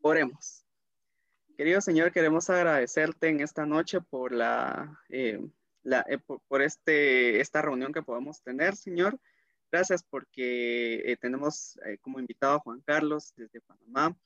[0.00, 0.64] oremos.
[1.56, 6.18] Querido Señor, queremos agradecerte en esta noche por eh, eh,
[6.60, 9.18] este, esta reunión que podemos tener, Señor.
[9.70, 14.16] Gracias porque eh, tenemos como invitado a Juan Carlos desde Panamá.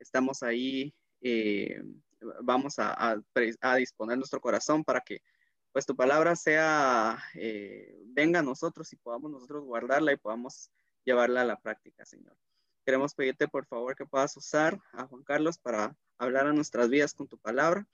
[0.00, 0.92] Estamos ahí,
[2.42, 3.14] vamos a,
[3.60, 5.22] a, disponer nuestro corazón para que
[5.72, 7.22] pues tu palabra sea,
[8.06, 10.72] venga a nosotros y podamos nosotros guardarla y podamos
[11.04, 12.36] llevarla a la práctica, Señor.
[12.84, 17.14] Queremos pedirte por favor que puedas usar a Juan Carlos para hablar a nuestras vidas
[17.14, 17.86] con tu palabra.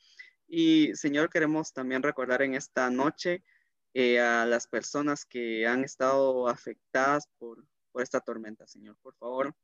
[0.47, 3.45] Y Señor, queremos también recordar en esta noche
[3.93, 8.97] eh, a las personas que han estado afectadas por, por esta tormenta, Señor.
[9.03, 9.55] Por favor,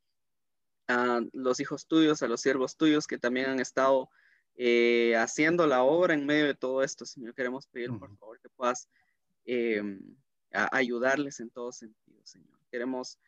[0.87, 4.09] a los hijos tuyos, a los siervos tuyos que también han estado
[4.55, 7.33] eh, haciendo la obra en medio de todo esto, Señor.
[7.33, 8.87] Queremos pedir, por favor, que puedas
[9.45, 9.81] eh,
[10.51, 12.59] ayudarles en todo sentido, Señor.
[12.69, 13.19] Queremos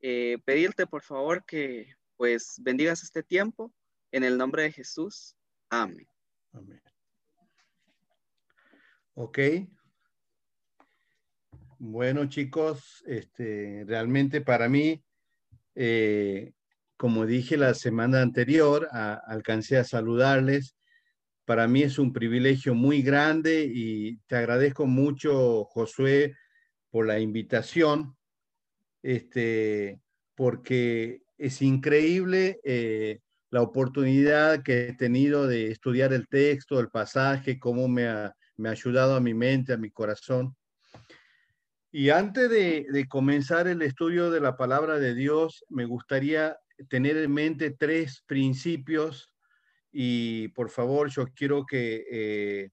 [0.00, 3.72] eh, pedirte por favor que pues bendigas este tiempo
[4.12, 5.36] en el nombre de Jesús.
[5.70, 6.08] Amén.
[9.14, 9.38] Ok.
[11.78, 15.04] Bueno, chicos, este, realmente para mí,
[15.74, 16.52] eh,
[16.96, 20.76] como dije la semana anterior, alcancé a saludarles.
[21.44, 26.36] Para mí es un privilegio muy grande y te agradezco mucho, Josué,
[26.90, 28.16] por la invitación
[29.04, 30.00] este,
[30.34, 37.58] porque es increíble eh, la oportunidad que he tenido de estudiar el texto, el pasaje,
[37.58, 40.56] cómo me ha, me ha ayudado a mi mente, a mi corazón.
[41.92, 46.56] Y antes de, comenzar el estudio de la palabra de Dios, me gustaría
[46.88, 49.32] tener en mente tres principios
[49.92, 52.70] y por favor yo quiero que, eh,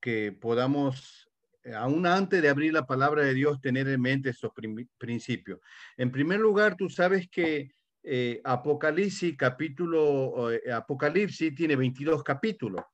[0.00, 1.31] que podamos
[1.74, 4.52] aún antes de abrir la palabra de Dios, tener en mente estos
[4.98, 5.60] principios.
[5.96, 7.70] En primer lugar, tú sabes que
[8.02, 12.84] eh, Apocalipsis, capítulo, eh, Apocalipsis tiene 22 capítulos.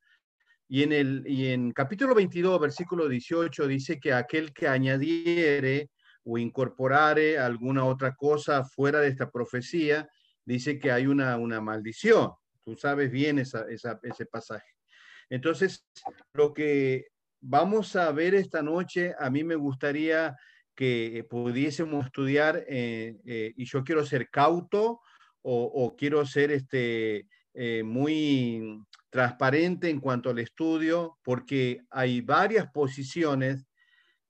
[0.68, 5.90] Y en, el, y en capítulo 22, versículo 18, dice que aquel que añadiere
[6.24, 10.06] o incorporare alguna otra cosa fuera de esta profecía,
[10.44, 12.32] dice que hay una, una maldición.
[12.62, 14.74] Tú sabes bien esa, ese pasaje.
[15.30, 15.86] Entonces,
[16.34, 17.06] lo que
[17.40, 20.36] vamos a ver esta noche, a mí me gustaría
[20.74, 25.00] que pudiésemos estudiar, eh, eh, y yo quiero ser cauto
[25.42, 28.78] o, quiero ser este, eh, muy
[29.08, 33.64] transparente en cuanto al estudio, porque hay varias posiciones,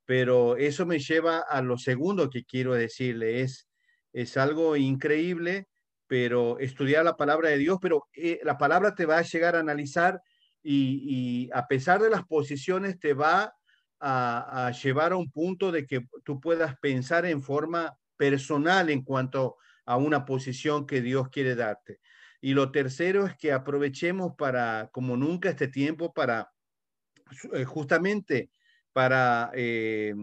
[0.05, 3.69] pero eso me lleva a lo segundo que quiero decirle, es,
[4.13, 5.67] es algo increíble,
[6.07, 8.07] pero estudiar la palabra de Dios, pero
[8.43, 10.23] la palabra te va a llegar a analizar
[10.63, 13.55] y, a pesar de las posiciones te va
[14.01, 19.57] a, llevar a un punto de que tú puedas pensar en forma personal en cuanto
[19.87, 22.01] a una posición que Dios quiere darte.
[22.41, 26.51] Y lo tercero es que aprovechemos para, como nunca, este tiempo para
[27.53, 28.51] eh, justamente
[28.93, 30.15] para, eh,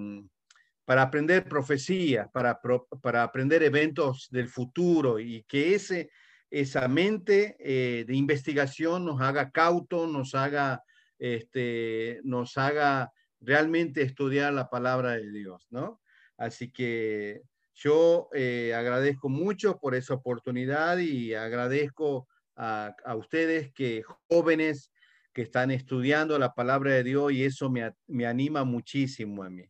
[0.83, 2.59] para aprender profecías, para,
[3.01, 6.09] para aprender eventos del futuro y que ese
[6.55, 10.85] esa mente eh, de investigación nos haga cauto, nos haga,
[11.19, 13.11] este, nos haga
[13.41, 16.01] realmente estudiar la palabra de Dios, ¿no?
[16.37, 17.41] Así que
[17.73, 24.93] yo eh, agradezco mucho por esa oportunidad y agradezco a, ustedes que jóvenes
[25.33, 29.69] que están estudiando la palabra de Dios y eso me, anima muchísimo a mí.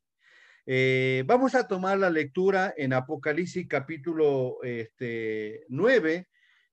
[0.67, 6.28] Eh, vamos a tomar la lectura en Apocalipsis capítulo este, 9,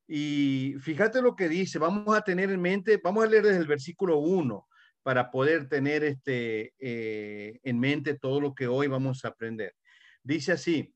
[0.07, 3.67] y fíjate lo que dice, vamos a tener en mente, vamos a leer desde el
[3.67, 4.69] versículo 1
[5.03, 9.75] para poder tener este, eh, en mente todo lo que hoy vamos a aprender.
[10.23, 10.95] Dice así,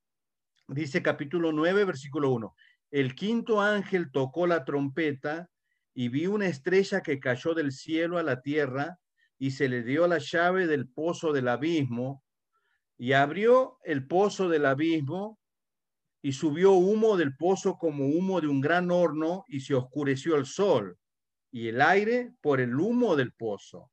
[0.69, 2.55] dice capítulo 9, versículo 1.
[2.91, 5.49] El quinto ángel tocó la trompeta
[5.95, 8.99] y vi una estrella que cayó del cielo a la tierra
[9.39, 12.23] y se le dio la llave del pozo del abismo
[12.99, 15.39] y abrió el pozo del abismo
[16.23, 20.47] y subió humo del pozo como humo de un gran horno y se oscureció el
[20.47, 20.99] sol
[21.51, 23.91] y el aire por el humo del pozo.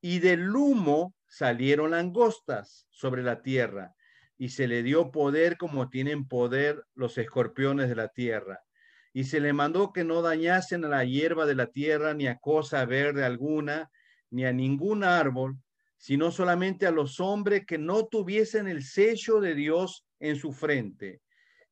[0.00, 3.94] Y del humo salieron langostas sobre la tierra
[4.38, 8.60] y se le dio poder como tienen poder los escorpiones de la tierra.
[9.12, 12.36] Y se le mandó que no dañasen a la hierba de la tierra, ni a
[12.36, 13.90] cosa verde alguna,
[14.30, 15.56] ni a ningún árbol,
[15.96, 21.22] sino solamente a los hombres que no tuviesen el sello de Dios en su frente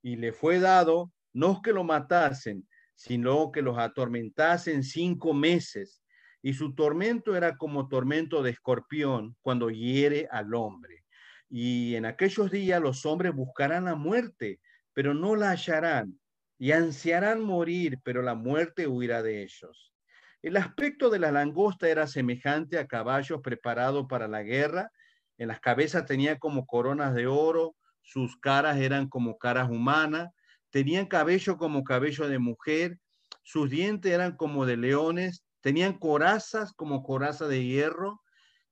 [0.04, 6.02] y le fue dado no que lo matasen, sino que los atormentasen cinco meses.
[6.42, 11.04] Y su tormento era como tormento de escorpión cuando hiere al hombre.
[11.48, 14.60] Y en aquellos días los hombres buscarán la muerte,
[14.92, 16.20] pero no la hallarán.
[16.56, 19.92] y ansiarán morir, pero la muerte huirá de ellos.
[20.40, 24.90] El aspecto de la langosta era semejante a caballos preparados para la guerra.
[25.36, 27.74] En las cabezas tenía como coronas de oro,
[28.04, 30.30] sus caras eran como caras humanas,
[30.70, 32.98] tenían cabello como cabello de mujer,
[33.42, 38.20] sus dientes eran como de leones, tenían corazas como coraza de hierro,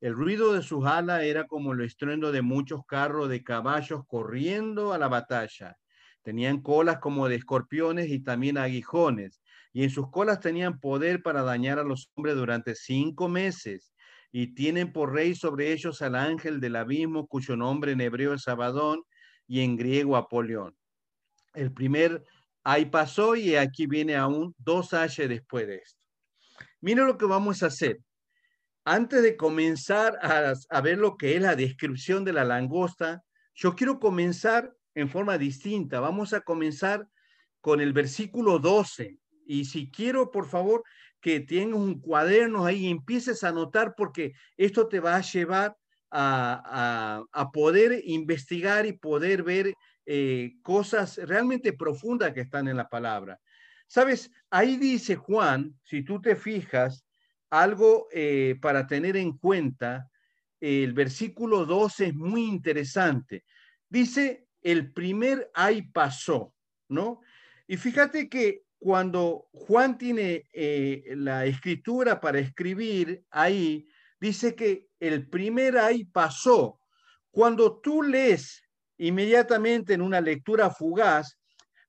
[0.00, 4.93] el ruido de sus alas era como el estruendo de muchos carros de caballos corriendo
[4.93, 5.79] a la batalla.
[6.23, 9.40] Tenían colas como de escorpiones y también aguijones,
[9.73, 13.93] y en sus colas tenían poder para dañar a los hombres durante cinco meses.
[14.32, 18.49] Y tienen por rey sobre ellos al ángel del abismo, cuyo nombre en hebreo es
[18.49, 19.02] Abadón
[19.53, 20.75] y en griego Apolión.
[21.53, 22.25] El primer
[22.65, 26.07] ahí pasó y aquí viene aún dos años después de esto.
[26.81, 28.01] Mira lo que vamos a hacer
[28.85, 33.23] antes de comenzar a, ver lo que es la descripción de la langosta,
[33.55, 36.01] yo quiero comenzar en forma distinta.
[36.01, 37.07] Vamos a comenzar
[37.61, 39.19] con el versículo 12.
[39.47, 40.83] Y si quiero, por favor,
[41.21, 45.77] que tengas un cuaderno ahí y empieces a anotar porque esto te va a llevar
[46.12, 49.75] a, poder investigar y poder ver
[50.06, 53.41] eh, cosas realmente profundas que están en la palabra.
[53.87, 57.05] Sabes, ahí dice Juan, si tú te fijas,
[57.50, 60.09] algo eh, para tener en cuenta,
[60.61, 63.44] el versículo 12 es muy interesante.
[63.88, 66.55] Dice, el primer ay pasó,
[66.88, 67.20] ¿no?
[67.67, 73.87] Y fíjate que cuando Juan tiene eh, la escritura para escribir ahí,
[74.20, 76.79] dice que el primer ay pasó.
[77.33, 78.63] Cuando tú lees
[78.99, 81.39] inmediatamente en una lectura fugaz,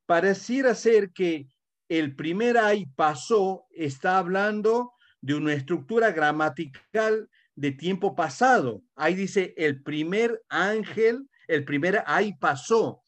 [0.08, 1.48] pareciera ser que
[1.90, 8.82] el primer ay pasó está hablando de una estructura gramatical de tiempo pasado.
[8.96, 13.04] Ahí dice el primer ángel, el primer ahí pasó.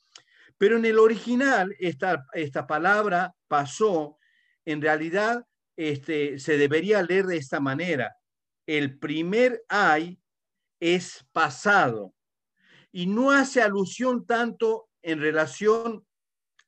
[0.59, 4.19] Pero en el original, esta, esta palabra pasó,
[4.65, 5.43] en realidad
[5.75, 8.15] este, se debería leer de esta manera.
[8.65, 10.19] El primer ay
[10.79, 12.13] es pasado
[12.91, 16.05] y no hace alusión tanto en relación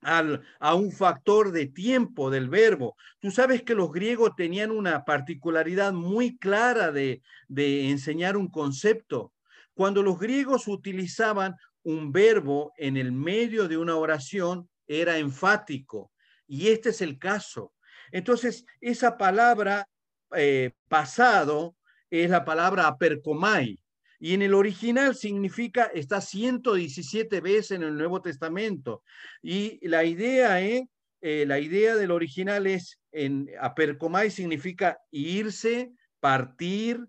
[0.01, 2.95] a un factor de tiempo del verbo.
[3.19, 9.33] Tú sabes que los griegos tenían una particularidad muy clara de, de enseñar un concepto.
[9.73, 16.11] Cuando los griegos utilizaban un verbo en el medio de una oración, era enfático.
[16.47, 17.73] Y este es el caso.
[18.11, 19.87] Entonces, esa palabra
[20.35, 21.76] eh, pasado
[22.09, 23.79] es la palabra apercomai,
[24.19, 29.03] y en el original significa, está 117 veces en el Nuevo Testamento.
[29.41, 30.87] Y la idea, ¿eh?
[31.21, 37.07] eh la idea del original es, en apercomai significa irse, partir,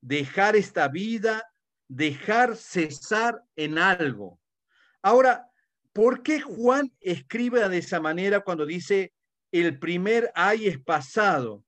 [0.00, 1.44] dejar esta vida,
[1.86, 4.40] dejar cesar en algo.
[5.02, 5.50] Ahora,
[5.92, 9.12] ¿por qué Juan escribe de esa manera cuando dice
[9.52, 11.62] el primer ay es pasado?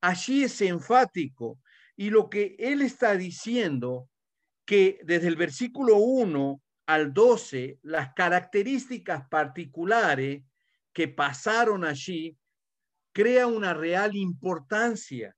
[0.00, 1.58] Allí es enfático
[1.96, 4.08] y lo que él está diciendo
[4.66, 10.42] que desde el versículo 1 al 12, las características particulares
[10.92, 12.36] que pasaron allí
[13.12, 15.36] crea una real importancia.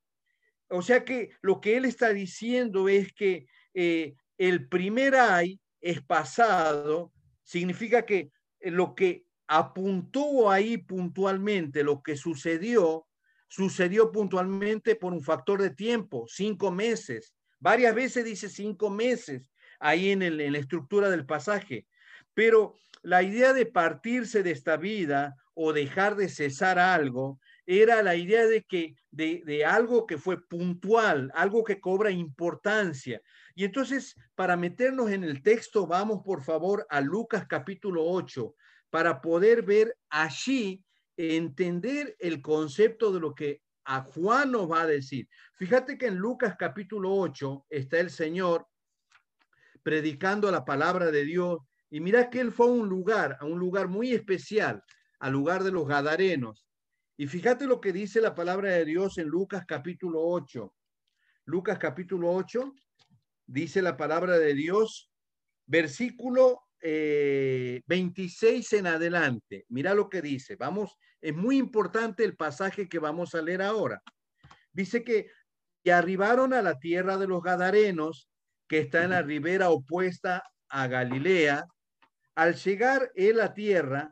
[0.68, 6.02] O sea que lo que él está diciendo es que eh, el primer ay es
[6.02, 7.12] pasado,
[7.42, 13.06] significa que lo que apuntó ahí puntualmente, lo que sucedió,
[13.48, 19.50] sucedió puntualmente por un factor de tiempo, cinco meses, Varias veces dice cinco meses
[19.80, 21.86] ahí en, en la estructura del pasaje.
[22.34, 28.14] Pero la idea de partirse de esta vida o dejar de cesar algo era la
[28.14, 33.20] idea de que de, de, algo que fue puntual, algo que cobra importancia.
[33.54, 38.54] Y entonces, para meternos en el texto, vamos por favor a Lucas capítulo 8,
[38.90, 40.84] para poder ver allí,
[41.16, 45.28] entender el concepto de lo que a Juan nos va a decir.
[45.54, 48.66] Fíjate que en Lucas capítulo 8 está el Señor
[49.82, 53.58] predicando la palabra de Dios y mira que él fue a un lugar, a un
[53.58, 54.82] lugar muy especial,
[55.20, 56.66] al lugar de los Gadarenos.
[57.16, 60.74] Y fíjate lo que dice la palabra de Dios en Lucas capítulo 8.
[61.44, 62.74] Lucas capítulo 8
[63.46, 65.12] dice la palabra de Dios,
[65.66, 66.65] versículo
[67.86, 69.64] 26 eh, en adelante.
[69.68, 70.56] Mira lo que dice.
[70.56, 74.02] Vamos, es muy importante el pasaje que vamos a leer ahora.
[74.72, 75.26] Dice que
[75.82, 78.28] y arribaron a la tierra de los Gadarenos,
[78.66, 81.64] que está en la ribera opuesta a Galilea.
[82.34, 84.10] Al llegar él a tierra,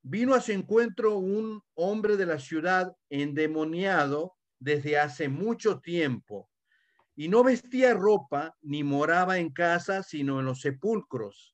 [0.00, 6.48] vino a su encuentro un hombre de la ciudad endemoniado desde hace mucho tiempo,
[7.14, 11.52] y no vestía ropa ni moraba en casa, sino en los sepulcros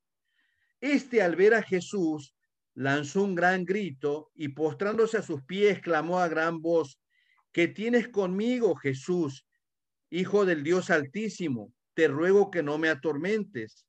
[0.81, 2.35] este al ver a Jesús,
[2.75, 7.01] lanzó un gran grito y postrándose a sus pies clamó a gran voz,
[7.53, 9.47] ¿qué tienes conmigo, Jesús,
[10.11, 11.73] Hijo del Dios Altísimo?
[11.95, 13.85] Te ruego que no me atormentes,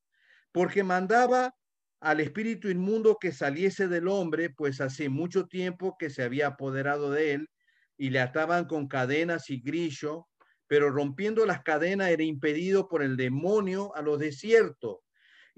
[0.51, 1.53] porque mandaba
[1.99, 7.11] al espíritu inmundo que saliese del hombre, pues hace mucho tiempo que se había apoderado
[7.11, 7.49] de él
[7.97, 10.27] y le ataban con cadenas y grillo,
[10.67, 14.99] pero rompiendo las cadenas era impedido por el demonio a los desiertos.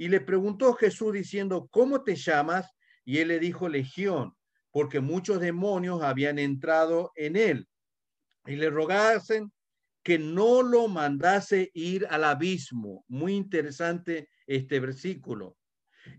[0.02, 2.74] Y le preguntó Jesús diciendo, ¿cómo te llamas?
[3.06, 4.36] Y él le dijo, Legión,
[4.72, 7.68] porque muchos demonios habían entrado en él.
[8.48, 9.54] Y le rogasen
[10.02, 13.06] que no lo mandase ir al abismo.
[13.10, 15.56] Muy interesante este versículo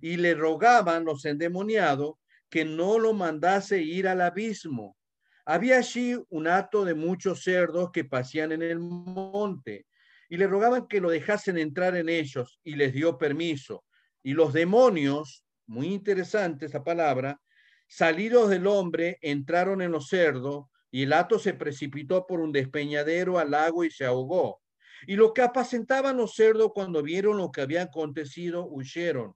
[0.00, 2.14] y le rogaban los endemoniados
[2.48, 4.96] que no lo mandase ir al abismo.
[5.44, 9.86] Había allí un hato de muchos cerdos que pasían en el monte
[10.32, 13.84] y le rogaban que lo dejasen entrar en ellos y les dio permiso.
[14.22, 17.38] Y los demonios, muy interesante esa palabra,
[17.86, 23.38] salidos del hombre, entraron en los cerdos y el hato se precipitó por un despeñadero
[23.38, 24.62] al lago y se ahogó.
[25.06, 29.34] Y los que apacentaban los cerdos cuando vieron lo que había acontecido, huyeron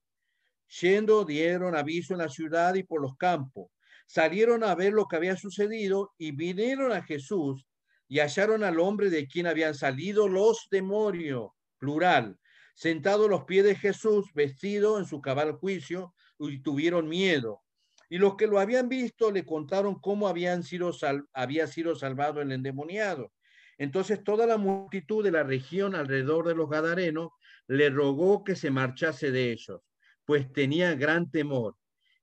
[0.80, 3.70] Yendo, dieron aviso en la ciudad y por los campos.
[4.06, 7.66] Salieron a ver lo que había sucedido y vinieron a Jesús
[8.08, 12.38] y hallaron al hombre de quien habían salido los demonios, plural,
[12.74, 17.62] sentado a los pies de Jesús, vestido en su cabal juicio, y tuvieron miedo.
[18.08, 23.32] Y los que lo habían visto le contaron cómo había sido salvado el endemoniado.
[23.78, 27.30] Entonces toda la multitud de la región alrededor de los Gadarenos
[27.66, 29.80] le rogó que se marchase de ellos
[30.26, 31.76] pues tenía gran temor.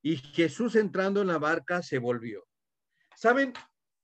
[0.03, 2.45] Y Jesús entrando en la barca se volvió.
[3.15, 3.53] Saben,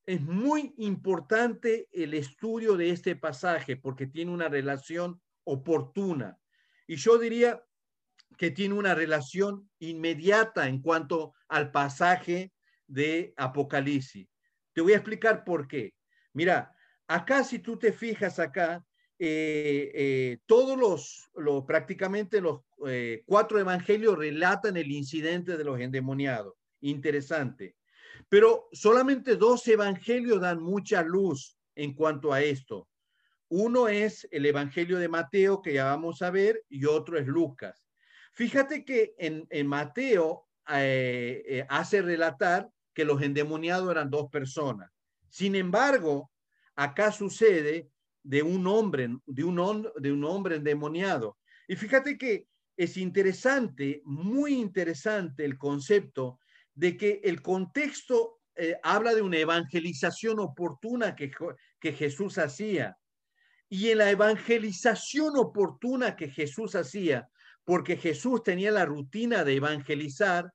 [0.09, 6.39] es muy importante el estudio de este pasaje porque tiene una relación oportuna.
[6.87, 7.63] Y yo diría
[8.35, 12.51] que tiene una relación inmediata en cuanto al pasaje
[12.87, 14.27] de Apocalipsis.
[14.73, 15.93] Te voy a explicar por qué.
[16.33, 16.73] Mira,
[17.07, 18.83] acá si tú te fijas acá,
[19.19, 21.29] eh, eh, todos los,
[21.67, 26.55] prácticamente los eh, cuatro evangelios relatan el incidente de los endemoniados.
[26.81, 27.75] Interesante.
[28.27, 32.87] Pero solamente dos evangelios dan mucha luz en cuanto a esto.
[33.49, 37.83] Uno es el evangelio de Mateo, que ya vamos a ver, y otro es Lucas.
[38.33, 44.91] Fíjate que en, en Mateo hace relatar que los endemoniados eran dos personas.
[45.29, 46.31] Sin embargo,
[46.75, 47.89] acá sucede
[48.23, 51.37] de un hombre, de un, de un hombre endemoniado.
[51.67, 52.47] Y fíjate que
[52.77, 56.39] es interesante, muy interesante el concepto
[56.79, 61.31] de que el contexto eh, habla de una evangelización oportuna que,
[61.79, 62.97] que Jesús hacía.
[63.69, 67.29] Y en la evangelización oportuna que Jesús hacía,
[67.63, 70.51] porque Jesús tenía la rutina de evangelizar,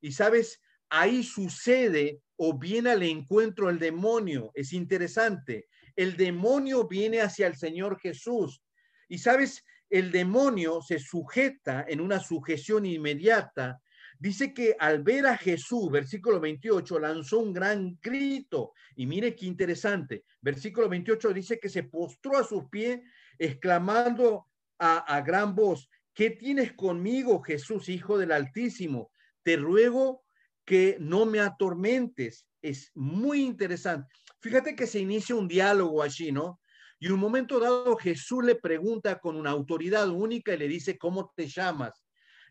[0.00, 4.50] y sabes, ahí sucede o viene al encuentro el demonio.
[4.54, 8.62] Es interesante el demonio viene hacia el Señor Jesús.
[9.08, 13.81] Y sabes, el demonio se sujeta en una sujeción inmediata.
[14.22, 18.72] Dice que al ver a Jesús, versículo 28, lanzó un gran grito.
[18.94, 20.22] Y mire qué interesante.
[20.40, 23.00] Versículo 28 dice que se postró a sus pies,
[23.36, 24.46] exclamando
[24.78, 29.10] a, a gran voz, ¿qué tienes conmigo, Jesús, Hijo del Altísimo?
[29.42, 30.22] Te ruego
[30.64, 32.46] que no me atormentes.
[32.62, 34.06] Es muy interesante.
[34.38, 36.60] Fíjate que se inicia un diálogo allí, ¿no?
[37.00, 41.32] Y un momento dado Jesús le pregunta con una autoridad única y le dice, ¿cómo
[41.34, 42.01] te llamas?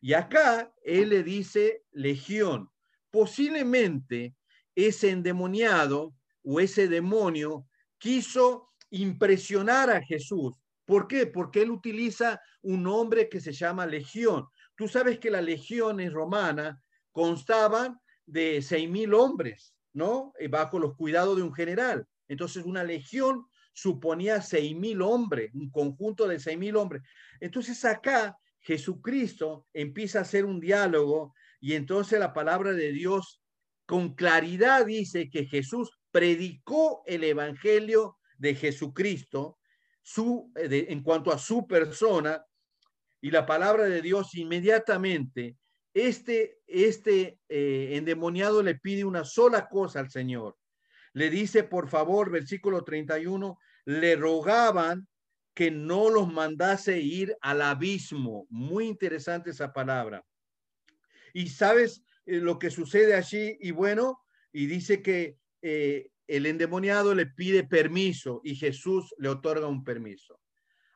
[0.01, 2.70] Y acá él le dice legión.
[3.10, 4.36] Posiblemente
[4.75, 7.67] ese endemoniado o ese demonio
[7.98, 10.58] quiso impresionar a Jesús.
[10.86, 11.27] ¿Por qué?
[11.27, 14.48] Porque él utiliza un nombre que se llama legión.
[14.75, 16.77] Tú sabes que las legiones romanas
[17.12, 19.74] constaban de seis mil hombres.
[19.93, 20.34] ¿no?
[20.39, 22.05] Eh, bajo los cuidados de un general.
[22.27, 27.03] Entonces, una legión suponía seis mil hombres, un conjunto de seis mil hombres.
[27.39, 33.41] Entonces, acá Jesucristo empieza a hacer un diálogo y entonces la palabra de Dios
[33.85, 39.59] con claridad dice que Jesús predicó el evangelio de Jesucristo
[40.01, 42.43] su, eh, en cuanto a su persona
[43.19, 45.57] y la palabra de Dios inmediatamente
[45.93, 50.57] este, este eh, endemoniado le pide una sola cosa al Señor.
[51.13, 55.07] Le dice, por favor, versículo 31, le rogaban
[55.53, 58.48] que no los mandase ir al abismo.
[58.50, 60.25] Muy interesante esa palabra.
[61.34, 64.22] Y sabes eh, lo que sucede allí, y bueno,
[64.53, 70.39] y dice que eh, el endemoniado le pide permiso y Jesús le otorga un permiso.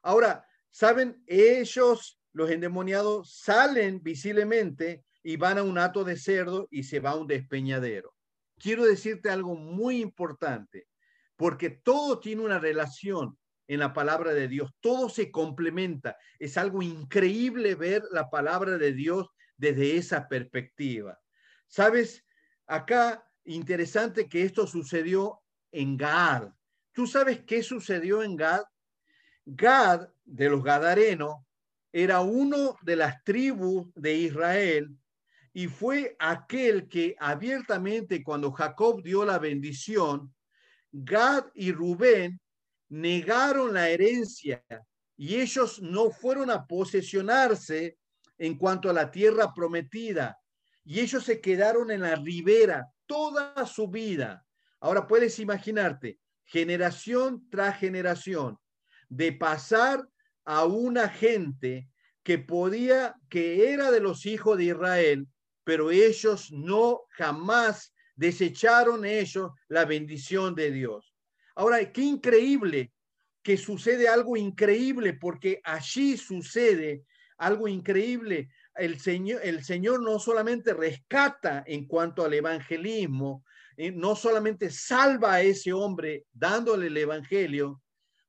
[0.02, 6.84] Ahora, saben, ellos los endemoniados salen visiblemente y van a un hato de cerdo y
[6.84, 8.14] se va a un despeñadero.
[8.58, 10.88] Quiero decirte algo muy importante,
[11.36, 16.18] porque todo tiene una relación en la palabra de Dios, todo se complementa.
[16.40, 21.20] Es algo increíble ver la palabra de Dios desde esa perspectiva.
[21.68, 22.24] Sabes,
[22.68, 25.42] acá interesante que esto sucedió
[25.72, 26.50] en Gad.
[26.92, 28.64] ¿Tú sabes qué sucedió en Gad?
[29.46, 31.36] Gad, de los Gadarenos,
[31.92, 34.98] era uno de las tribus de Israel
[35.54, 40.34] y fue aquel que abiertamente cuando Jacob dio la bendición,
[40.92, 42.42] Gad y Rubén
[42.90, 44.64] negaron la herencia
[45.18, 47.98] y ellos no fueron a posesionarse
[48.38, 50.38] en cuanto a la tierra prometida
[50.84, 54.46] y ellos se quedaron en la ribera toda su vida.
[54.80, 58.58] Ahora puedes imaginarte, generación tras generación,
[59.10, 60.08] de pasar
[60.44, 61.90] a una gente
[62.24, 65.28] que podía, que era de los hijos de Israel,
[65.64, 71.15] pero ellos no jamás desecharon ellos la bendición de Dios.
[71.56, 72.92] Ahora, qué increíble
[73.42, 77.06] que sucede algo increíble, porque allí sucede
[77.38, 78.50] algo increíble.
[78.76, 83.46] El Señor, el Señor no solamente rescata en cuanto al evangelismo,
[83.78, 87.82] eh, no solamente salva a ese hombre dándole el evangelio,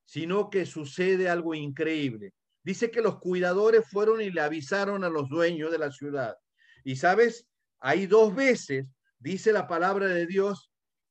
[0.04, 2.32] sino que sucede algo increíble.
[2.62, 6.36] Dice que los cuidadores fueron y le avisaron a los dueños de la ciudad.
[6.84, 8.86] Y sabes, hay dos veces,
[9.18, 10.70] dice la palabra de Dios,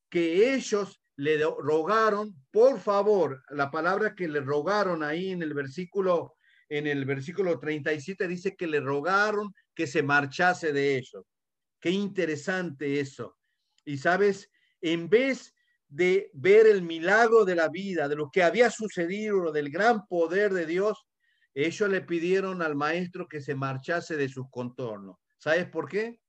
[0.09, 6.35] que ellos le rogaron, por favor, la palabra que le rogaron ahí en el versículo
[6.69, 11.23] en el versículo 37 dice que le rogaron que se marchase de ellos.
[11.79, 13.37] Qué interesante eso.
[13.85, 14.49] Y sabes,
[14.81, 15.53] en vez
[15.87, 20.53] de ver el milagro de la vida, de lo que había sucedido, del gran poder
[20.53, 21.05] de Dios,
[21.53, 25.17] ellos le pidieron al maestro que se marchase de sus contornos.
[25.37, 26.19] ¿Sabes por qué?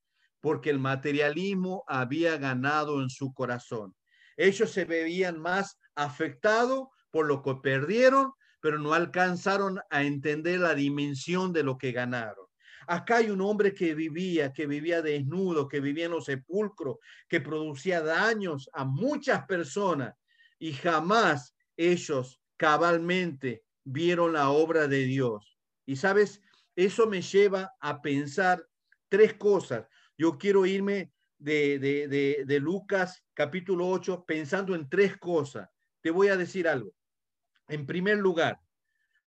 [0.41, 3.97] Porque el materialismo había ganado en su corazón.
[4.37, 10.75] Ellos se veían más afectados por lo que perdieron, pero no alcanzaron a entender la
[10.75, 12.47] dimensión de lo que ganaron.
[12.89, 17.41] Acá hay un hombre que vivía, que vivía desnudo, que vivía en los sepulcros, que
[17.41, 20.15] producía daños a muchas personas
[20.59, 25.59] y jamás ellos cabalmente vieron la obra de Dios.
[25.85, 26.41] Y sabes,
[26.75, 28.67] eso me lleva a pensar
[29.09, 29.87] tres cosas.
[30.17, 35.69] Yo quiero irme de, de, de, Lucas capítulo 8 pensando en tres cosas.
[36.01, 36.95] Te voy a decir algo.
[37.69, 38.59] En primer lugar,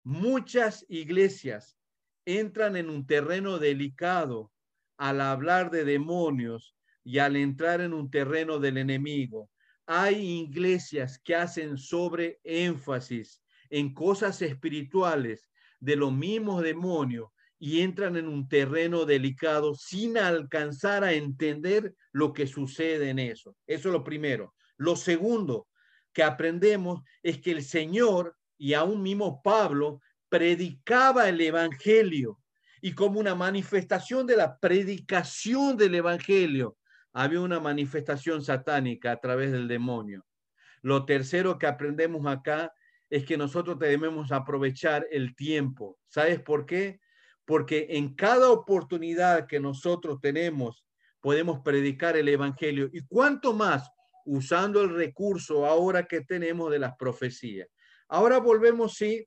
[0.04, 1.76] muchas iglesias
[2.24, 4.52] entran en un terreno delicado
[4.96, 9.50] al hablar de demonios y al entrar en un terreno del enemigo.
[9.86, 18.16] Hay iglesias que hacen sobre énfasis en cosas espirituales de los mismos demonios y entran
[18.16, 23.56] en un terreno delicado sin alcanzar a entender lo que sucede en eso.
[23.66, 24.54] Eso es lo primero.
[24.76, 25.68] Lo segundo
[26.12, 32.38] que aprendemos es que el Señor y aún mismo Pablo predicaba el Evangelio
[32.80, 36.76] y como una manifestación de la predicación del Evangelio,
[37.12, 40.24] había una manifestación satánica a través del demonio.
[40.82, 42.72] Lo tercero que aprendemos acá
[43.08, 45.98] es que nosotros debemos aprovechar el tiempo.
[46.08, 47.00] ¿Sabes por qué?
[47.46, 50.84] Porque en cada oportunidad que nosotros tenemos,
[51.20, 52.90] podemos predicar el Evangelio.
[52.92, 53.90] Y cuánto más
[54.26, 57.68] usando el recurso ahora que tenemos de las profecías.
[58.08, 59.26] Ahora volvemos, sí,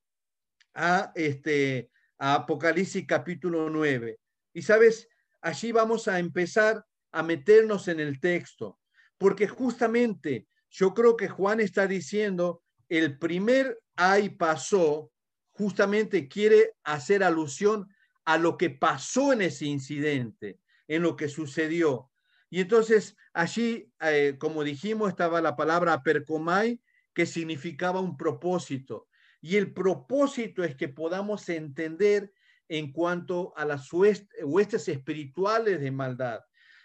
[0.73, 4.19] a, este, Apocalipsis capítulo 9.
[4.53, 5.07] Y sabes,
[5.41, 8.79] allí vamos a empezar a meternos en el texto,
[9.17, 15.11] porque justamente yo creo que Juan está diciendo, el primer ay pasó,
[15.51, 17.87] justamente quiere hacer alusión
[18.29, 22.11] a lo que pasó en ese incidente, en lo que sucedió.
[22.51, 26.79] Y entonces allí, eh, como dijimos, estaba la palabra percomai,
[27.15, 29.07] que significaba un propósito.
[29.41, 32.31] Y el propósito es que podamos entender
[32.67, 36.41] en cuanto a las huestes espirituales de maldad.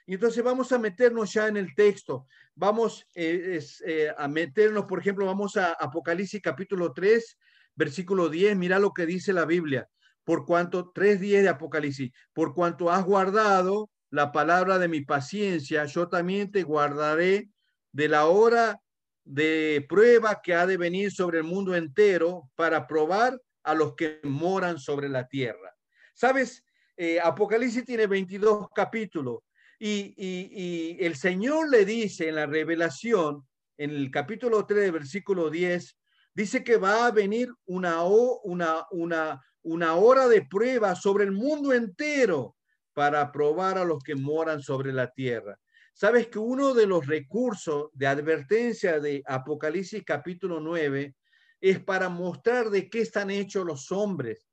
[0.06, 2.26] Y entonces vamos a meternos ya en el texto.
[2.54, 7.38] Vamos eh, eh, a meternos, por ejemplo, vamos a Apocalipsis capítulo 3,
[7.74, 8.56] versículo 10.
[8.56, 9.86] Mira lo que dice la Biblia.
[10.24, 16.08] Por cuanto, 3.10 de Apocalipsis, por cuanto has guardado la palabra de mi paciencia, yo
[16.08, 17.50] también te guardaré
[17.92, 18.80] de la hora
[19.24, 24.20] de prueba que ha de venir sobre el mundo entero para probar a los que
[24.22, 25.74] moran sobre la tierra.
[26.14, 26.64] Sabes,
[26.96, 29.40] eh, Apocalipsis tiene 22 capítulos
[29.78, 35.98] y, y, el Señor le dice en la revelación, en el capítulo 3, versículo 10,
[36.34, 41.72] dice que va a venir una, una, una, una hora de prueba sobre el mundo
[41.72, 42.56] entero
[42.92, 45.58] para probar a los que moran sobre la tierra.
[45.94, 51.14] Sabes que uno de los recursos de advertencia de Apocalipsis capítulo 9
[51.60, 54.46] es para mostrar de qué están hechos los hombres.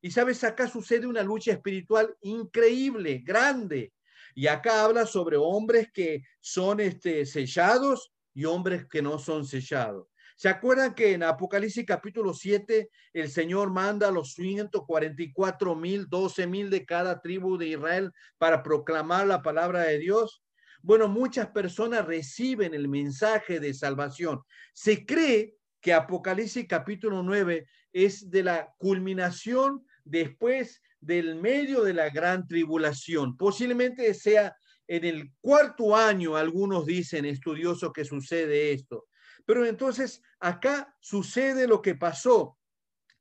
[0.00, 3.92] Y sabes, acá sucede una lucha espiritual increíble, grande.
[4.34, 10.08] Y acá habla sobre hombres que son este, sellados y hombres que no son sellados.
[10.36, 16.46] ¿Se acuerdan que en Apocalipsis capítulo 7 el Señor manda a los 144 mil, 12
[16.48, 20.42] mil de cada tribu de Israel para proclamar la palabra de Dios?
[20.82, 24.42] Bueno, muchas personas reciben el mensaje de salvación.
[24.72, 32.10] Se cree que Apocalipsis capítulo 9 es de la culminación después del medio de la
[32.10, 33.36] gran tribulación.
[33.36, 34.56] Posiblemente sea
[34.88, 39.06] en el cuarto año, algunos dicen estudiosos que sucede esto.
[39.44, 42.58] Pero entonces acá sucede lo que pasó.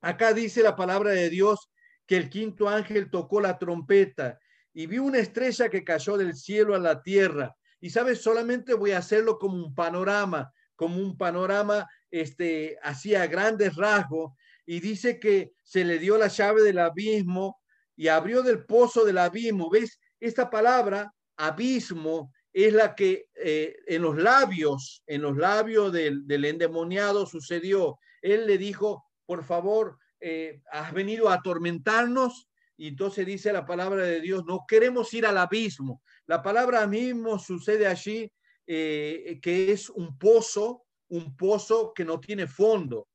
[0.01, 1.71] Acá dice la palabra de Dios
[2.05, 4.39] que el quinto ángel tocó la trompeta
[4.73, 7.55] y vi una estrella que cayó del cielo a la tierra.
[7.79, 13.75] Y sabes, solamente voy a hacerlo como un panorama, como un panorama este, a grandes
[13.75, 14.33] rasgos.
[14.65, 17.61] Y dice que se le dio la llave del abismo
[17.95, 19.69] y abrió del pozo del abismo.
[19.69, 19.99] ¿Ves?
[20.19, 27.25] Esta palabra, abismo, es la que eh, en los labios, en los labios del, endemoniado
[27.25, 27.97] sucedió.
[28.21, 32.47] Él le dijo, por favor, eh, has venido a atormentarnos.
[32.77, 36.03] Y entonces dice la palabra de Dios, no queremos ir al abismo.
[36.27, 38.31] La palabra mismo sucede allí,
[38.67, 43.07] eh, que es un pozo, un pozo que no tiene fondo.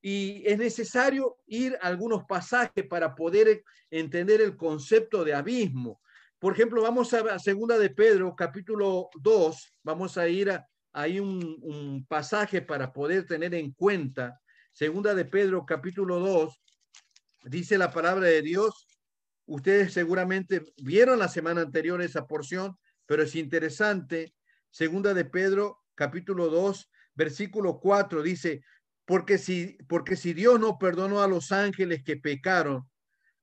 [0.00, 6.00] Y es necesario ir algunos pasajes para poder entender el concepto de abismo.
[6.38, 10.66] Por ejemplo, vamos a, segunda de Pedro, capítulo 2, vamos a ir a,
[11.20, 14.40] un, un pasaje para poder tener en cuenta.
[14.72, 16.62] Segunda de Pedro, capítulo 2,
[17.44, 18.86] dice la palabra de Dios.
[19.46, 24.34] Ustedes seguramente vieron la semana anterior esa porción, pero es interesante.
[24.70, 28.62] Segunda de Pedro, capítulo 2, versículo 4, dice,
[29.06, 32.86] porque si, porque si Dios no perdonó a los ángeles que pecaron,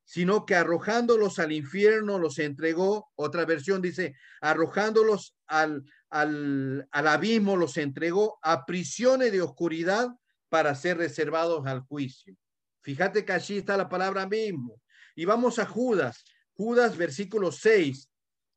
[0.03, 3.11] sino que arrojándolos al infierno los entregó.
[3.15, 10.09] Otra versión dice, arrojándolos al, al, al abismo los entregó a prisiones de oscuridad
[10.49, 12.35] para ser reservados al juicio.
[12.81, 14.79] Fíjate que allí está la palabra mismo.
[15.15, 18.09] Y vamos a Judas, Judas versículo 6,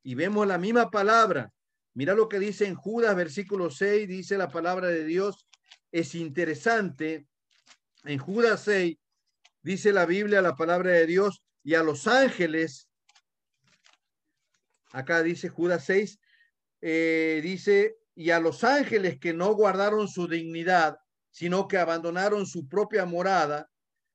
[0.03, 1.51] y vemos la misma palabra.
[1.93, 5.47] Mira lo que dice en Judas versículo 6, dice la palabra de Dios.
[5.91, 7.27] Es interesante.
[8.03, 8.97] En Judas 6
[9.61, 12.89] dice la Biblia, la palabra de Dios, y a los ángeles,
[14.91, 16.19] acá dice Judas 6,
[16.81, 20.97] eh, dice, y a los ángeles que no guardaron su dignidad,
[21.29, 23.69] sino que abandonaron su propia morada,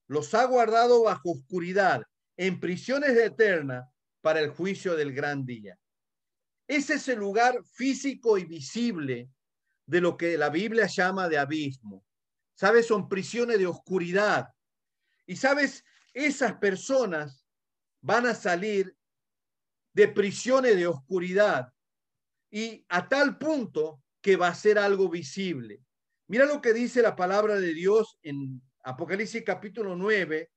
[0.08, 2.02] los ha guardado bajo oscuridad,
[2.36, 3.86] en prisiones eternas,
[4.22, 5.78] para el juicio del gran día.
[6.66, 9.28] Ese es el lugar físico y visible
[9.84, 12.04] de lo que la Biblia llama de abismo.
[12.54, 12.86] ¿Sabes?
[12.86, 14.46] Son prisiones de oscuridad
[15.26, 17.46] y sabes, esas personas
[18.00, 18.96] van a salir
[19.94, 21.72] de prisiones de oscuridad
[22.50, 25.82] y a tal punto que va a ser algo visible.
[26.28, 30.50] Mira lo que dice la palabra de Dios en Apocalipsis capítulo 9.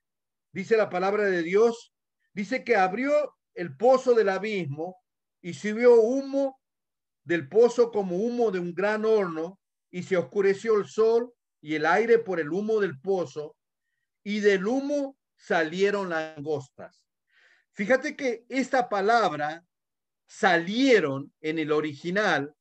[0.51, 1.93] Dice la palabra de Dios,
[2.34, 4.97] dice que abrió el pozo del abismo
[5.41, 6.60] y subió humo
[7.23, 11.86] del pozo como humo de un gran horno y se oscureció el sol y el
[11.86, 13.56] aire por el humo del pozo
[14.25, 17.05] y del humo salieron langostas.
[17.71, 19.63] Fíjate que esta palabra
[20.25, 22.53] salieron en el original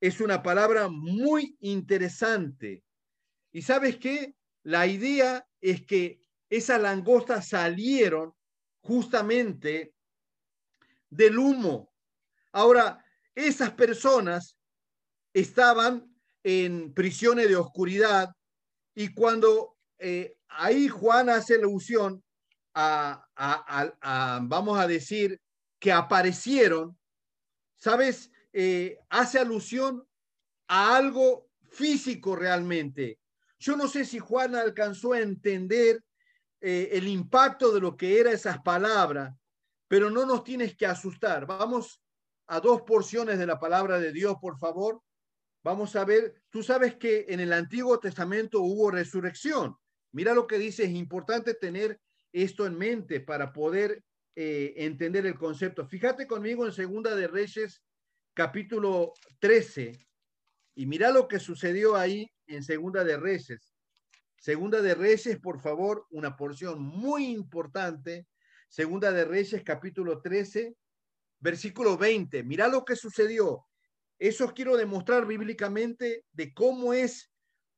[0.00, 2.84] es una palabra muy interesante.
[3.52, 4.34] ¿Y sabes qué?
[4.62, 8.34] La idea es que esas langostas salieron
[8.80, 9.94] justamente
[11.08, 11.92] del humo.
[12.52, 14.56] Ahora, esas personas
[15.32, 18.34] estaban en prisiones de oscuridad
[18.94, 22.22] y cuando eh, ahí Juan hace alusión
[22.74, 23.26] a,
[24.42, 25.40] vamos a decir,
[25.78, 26.98] que aparecieron,
[27.76, 28.30] ¿sabes?
[28.52, 30.06] Eh, hace alusión
[30.68, 33.18] a algo físico realmente.
[33.58, 36.02] Yo no sé si Juan alcanzó a entender
[36.60, 39.34] eh, el impacto de lo que eran esas palabras,
[39.88, 41.46] pero no nos tienes que asustar.
[41.46, 42.02] Vamos
[42.46, 45.02] a dos porciones de la palabra de Dios, por favor.
[45.62, 49.76] Vamos a ver, tú sabes que en el Antiguo Testamento hubo resurrección.
[50.12, 52.00] Mira lo que dice, es importante tener
[52.32, 54.02] esto en mente para poder
[54.36, 55.86] eh, entender el concepto.
[55.86, 57.82] Fíjate conmigo en Segunda de Reyes,
[58.34, 59.92] capítulo 13,
[60.74, 63.74] y mira lo que sucedió ahí en Segunda de Reyes.
[64.38, 68.26] Segunda de Reyes, por favor, una porción muy importante.
[68.68, 70.74] Segunda de Reyes, capítulo 13,
[71.40, 72.42] versículo 20.
[72.44, 73.66] Mira lo que sucedió.
[74.18, 77.29] Eso quiero demostrar bíblicamente de cómo es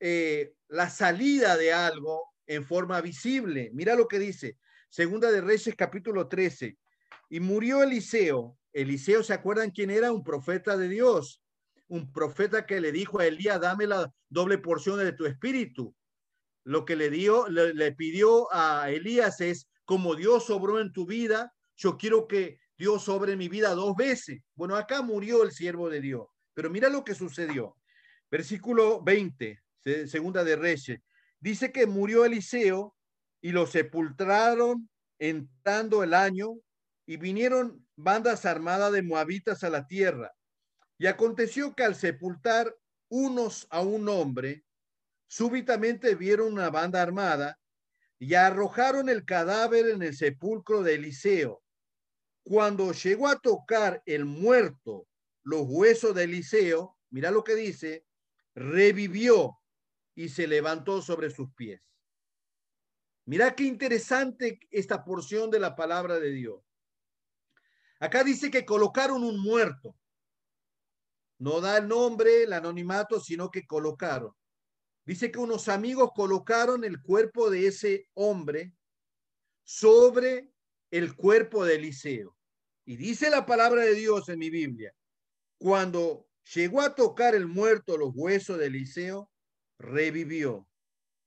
[0.04, 3.70] eh, la salida de algo en forma visible.
[3.72, 4.58] Mira lo que dice.
[4.90, 6.76] Segunda de Reyes capítulo 13.
[7.30, 8.58] Y murió Eliseo.
[8.72, 10.10] Eliseo, ¿se acuerdan quién era?
[10.10, 11.40] Un profeta de Dios.
[11.86, 15.94] Un profeta que le dijo a Elías, dame la doble porción de tu espíritu.
[16.64, 21.54] Lo que le dio, le, pidió a Elías es, como Dios sobró en tu vida,
[21.76, 24.40] yo quiero que Dios sobre mi vida dos veces.
[24.56, 26.26] Bueno, acá murió el siervo de Dios.
[26.54, 27.76] Pero mira lo que sucedió.
[28.28, 29.62] Versículo 20,
[30.06, 31.00] segunda de Reyes.
[31.40, 32.94] Dice que murió Eliseo
[33.40, 36.58] y lo sepultaron entrando el año
[37.06, 40.32] y vinieron bandas armadas de moabitas a la tierra.
[40.98, 42.74] Y aconteció que al sepultar
[43.08, 44.64] unos a un hombre,
[45.26, 47.58] súbitamente vieron una banda armada
[48.18, 51.62] y arrojaron el cadáver en el sepulcro de Eliseo.
[52.44, 55.08] Cuando llegó a tocar el muerto
[55.42, 58.04] los huesos de Eliseo, mira lo que dice,
[58.54, 59.58] revivió
[60.14, 61.80] y se levantó sobre sus pies.
[63.24, 66.60] Mira qué interesante esta porción de la palabra de Dios.
[68.00, 69.96] Acá dice que colocaron un muerto.
[71.38, 74.32] No da el nombre, el anonimato, sino que colocaron.
[75.04, 78.74] Dice que unos amigos colocaron el cuerpo de ese hombre
[79.64, 80.52] sobre
[80.90, 82.36] el cuerpo de Eliseo.
[82.84, 84.94] Y dice la palabra de Dios en mi Biblia,
[85.58, 89.31] cuando llegó a tocar el muerto los huesos de Eliseo,
[89.78, 90.68] revivió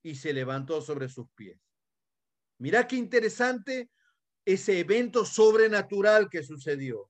[0.04, 1.60] y se levantó sobre sus pies.
[2.60, 3.90] Mira qué interesante
[4.46, 7.10] ese evento sobrenatural que sucedió.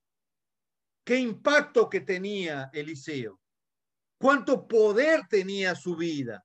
[1.04, 3.40] Qué impacto que tenía Eliseo.
[4.18, 6.44] Cuánto poder tenía su vida.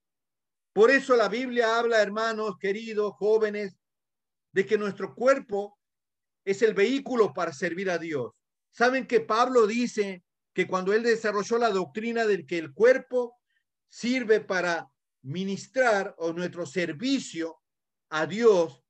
[0.73, 3.77] Por eso la Biblia habla, hermanos, queridos, jóvenes,
[4.53, 5.79] de que nuestro cuerpo
[6.45, 8.33] es el vehículo para servir a Dios.
[8.71, 10.23] Saben que Pablo dice
[10.53, 13.40] que cuando él desarrolló la doctrina de que el cuerpo
[13.91, 14.89] sirve para
[15.21, 17.61] ministrar o nuestro servicio
[18.09, 18.83] a Dios,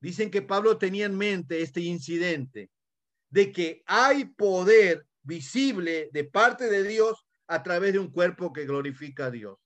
[0.00, 2.70] dicen que Pablo tenía en mente este incidente
[3.30, 8.66] de que hay poder visible de parte de Dios a través de un cuerpo que
[8.66, 9.58] glorifica a Dios.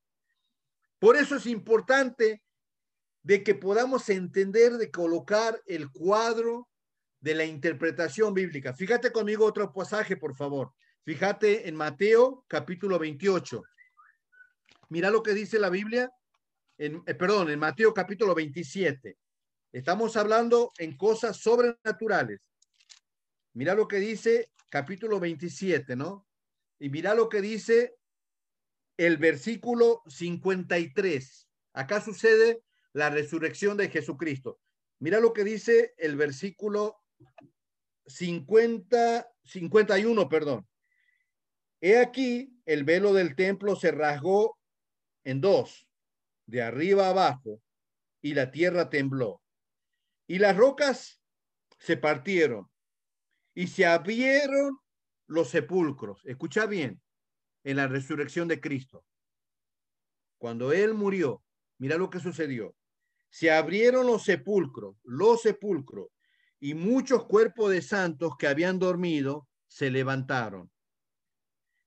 [0.99, 2.43] Por eso es importante
[3.23, 6.69] de que podamos entender de colocar el cuadro
[7.21, 8.75] de la interpretación bíblica.
[8.75, 10.73] Fíjate conmigo otro pasaje, por favor.
[11.03, 13.63] Fíjate en Mateo capítulo 28.
[14.91, 16.13] Mira lo que dice la Biblia,
[16.77, 19.17] en, eh, perdón, en Mateo capítulo 27.
[19.73, 22.41] Estamos hablando en cosas sobrenaturales.
[23.53, 26.27] Mira lo que dice capítulo 27, ¿no?
[26.81, 27.95] Y mira lo que dice
[28.97, 31.49] el versículo 53.
[31.75, 34.59] Acá sucede la resurrección de Jesucristo.
[34.99, 37.01] Mira lo que dice el versículo
[38.07, 40.67] 50, 51, perdón.
[41.81, 44.60] He aquí, el velo del templo se rasgó
[45.31, 45.89] en dos,
[46.47, 47.63] de arriba abajo,
[48.21, 49.43] y la tierra tembló.
[50.27, 51.23] Y las rocas
[51.79, 52.69] se partieron
[53.55, 54.79] y se abrieron
[55.27, 56.21] los sepulcros.
[56.25, 57.01] Escucha bien,
[57.65, 59.05] en la resurrección de Cristo.
[60.39, 61.43] Cuando Él murió,
[61.79, 62.75] mira lo que sucedió.
[63.29, 66.09] Se abrieron los sepulcros, los sepulcros,
[66.59, 70.71] y muchos cuerpos de santos que habían dormido se levantaron.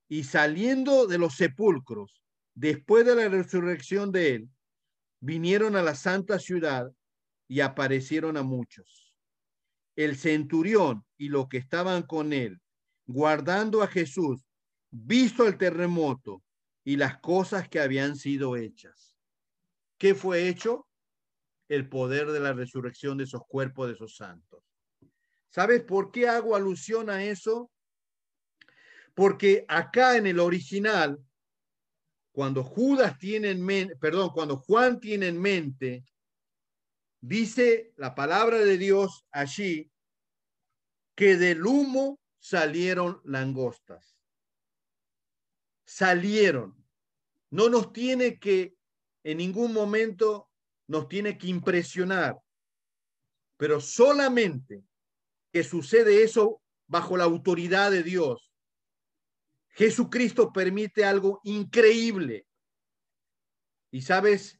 [0.07, 2.22] Y saliendo de los sepulcros,
[2.55, 4.49] después de la resurrección de él,
[5.19, 6.91] vinieron a la santa ciudad
[7.47, 9.15] y aparecieron a muchos.
[9.95, 12.59] El centurión y los que estaban con él,
[13.05, 14.45] guardando a Jesús,
[14.89, 16.43] visto el terremoto
[16.83, 19.15] y las cosas que habían sido hechas.
[19.97, 20.87] ¿Qué fue hecho?
[21.69, 24.63] El poder de la resurrección de esos cuerpos de esos santos.
[25.49, 27.71] ¿Sabes por qué hago alusión a eso?
[29.13, 31.19] Porque acá en el original
[32.33, 36.03] cuando Judas tiene en mente, perdón, cuando Juan tiene en mente,
[37.21, 39.91] dice la palabra de Dios allí
[41.15, 44.17] que del humo salieron langostas.
[45.85, 46.75] Salieron.
[47.51, 48.75] No nos tiene que,
[49.23, 50.49] en ningún momento,
[50.87, 52.35] nos tiene que impresionar,
[53.57, 54.83] pero solamente
[55.51, 58.52] que sucede eso bajo la autoridad de Dios
[59.73, 62.47] Jesucristo permite algo increíble.
[63.91, 64.59] Y sabes,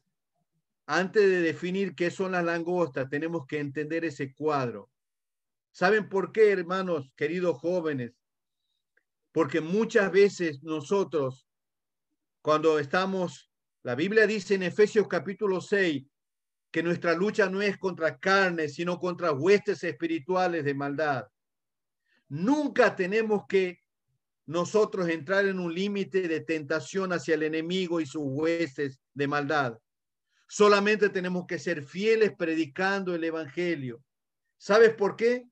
[0.86, 4.90] antes de definir qué son las langostas, tenemos que entender ese cuadro.
[5.70, 8.12] ¿Saben por qué, hermanos, queridos jóvenes?
[9.32, 11.48] Porque muchas veces nosotros,
[12.42, 13.50] cuando estamos,
[13.82, 16.04] la Biblia dice en Efesios capítulo 6,
[16.72, 21.24] que nuestra lucha no es contra carne, sino contra huestes espirituales de maldad.
[22.28, 23.83] Nunca tenemos que
[24.46, 29.78] nosotros entrar en un límite de tentación hacia el enemigo y sus huestes de maldad.
[30.46, 34.02] Solamente tenemos que ser fieles predicando el Evangelio.
[34.58, 35.46] ¿Sabes por qué?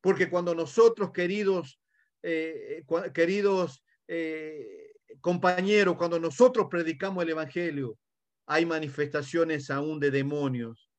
[0.00, 1.80] Porque cuando nosotros, queridos,
[2.22, 7.98] eh, queridos eh, compañeros, cuando nosotros predicamos el Evangelio,
[8.46, 10.89] hay manifestaciones aún de demonios.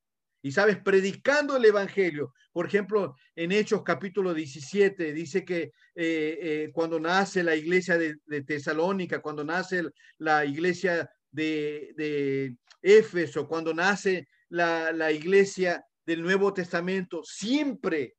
[0.41, 6.71] Y sabes, predicando el Evangelio, por ejemplo, en Hechos capítulo 17, dice que eh, eh,
[6.73, 9.83] cuando nace la iglesia de, Tesalónica, cuando nace
[10.17, 18.15] la iglesia de, de Éfeso, cuando nace la, iglesia del Nuevo Testamento, siempre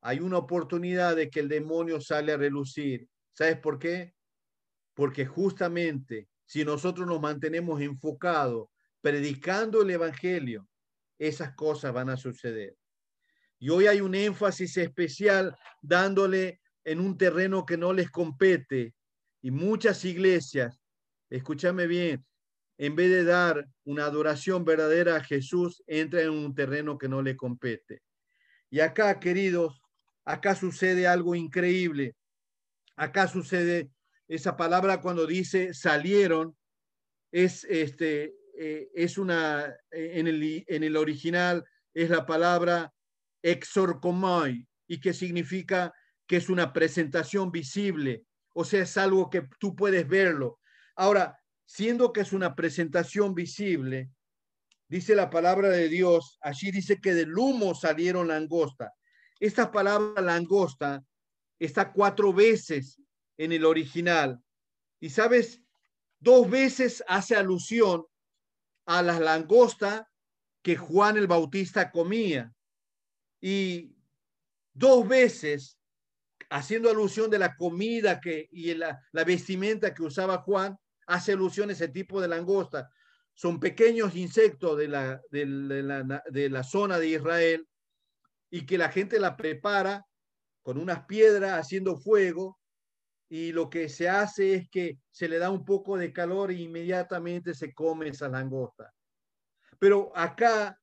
[0.00, 3.08] hay una oportunidad de que el demonio sale a relucir.
[3.32, 4.14] ¿Sabes por qué?
[4.94, 8.68] Porque justamente si nosotros nos mantenemos enfocados,
[9.00, 10.68] predicando el Evangelio,
[11.18, 12.76] esas cosas van a suceder.
[13.58, 18.94] Y hoy hay un énfasis especial dándole en un terreno que no les compete.
[19.42, 20.80] Y muchas iglesias,
[21.30, 22.24] escúchame bien,
[22.78, 27.22] en vez de dar una adoración verdadera a Jesús, entra en un terreno que no
[27.22, 28.02] le compete.
[28.70, 29.80] Y acá, queridos,
[30.24, 32.14] acá sucede algo increíble.
[32.96, 33.90] Acá sucede
[34.28, 36.56] esa palabra cuando dice salieron,
[37.32, 42.92] es este, eh, es una, eh, en el, en el original es la palabra
[43.42, 45.92] exorcomai y que significa
[46.26, 50.58] que es una presentación visible, o sea, es algo que tú puedes verlo.
[50.96, 54.10] Ahora, siendo que es una presentación visible,
[54.88, 58.92] dice la palabra de Dios, allí dice que del humo salieron langosta.
[59.38, 61.04] Esta palabra langosta
[61.58, 63.00] está cuatro veces
[63.36, 64.40] en el original.
[65.00, 65.60] Y sabes,
[66.18, 68.04] dos veces hace alusión
[68.86, 70.04] a las langostas
[70.62, 72.52] que Juan el Bautista comía.
[73.40, 73.94] Y
[74.72, 75.78] dos veces,
[76.50, 81.70] haciendo alusión de la comida que, y la, la vestimenta que usaba Juan, hace alusión
[81.70, 82.90] a ese tipo de langosta.
[83.34, 87.68] Son pequeños insectos de la, de, la, de la zona de Israel
[88.50, 90.06] y que la gente la prepara
[90.62, 92.58] con unas piedras haciendo fuego
[93.28, 96.54] y lo que se hace es que se le da un poco de calor e
[96.54, 98.92] inmediatamente se come esa langosta.
[99.78, 100.78] Pero acá,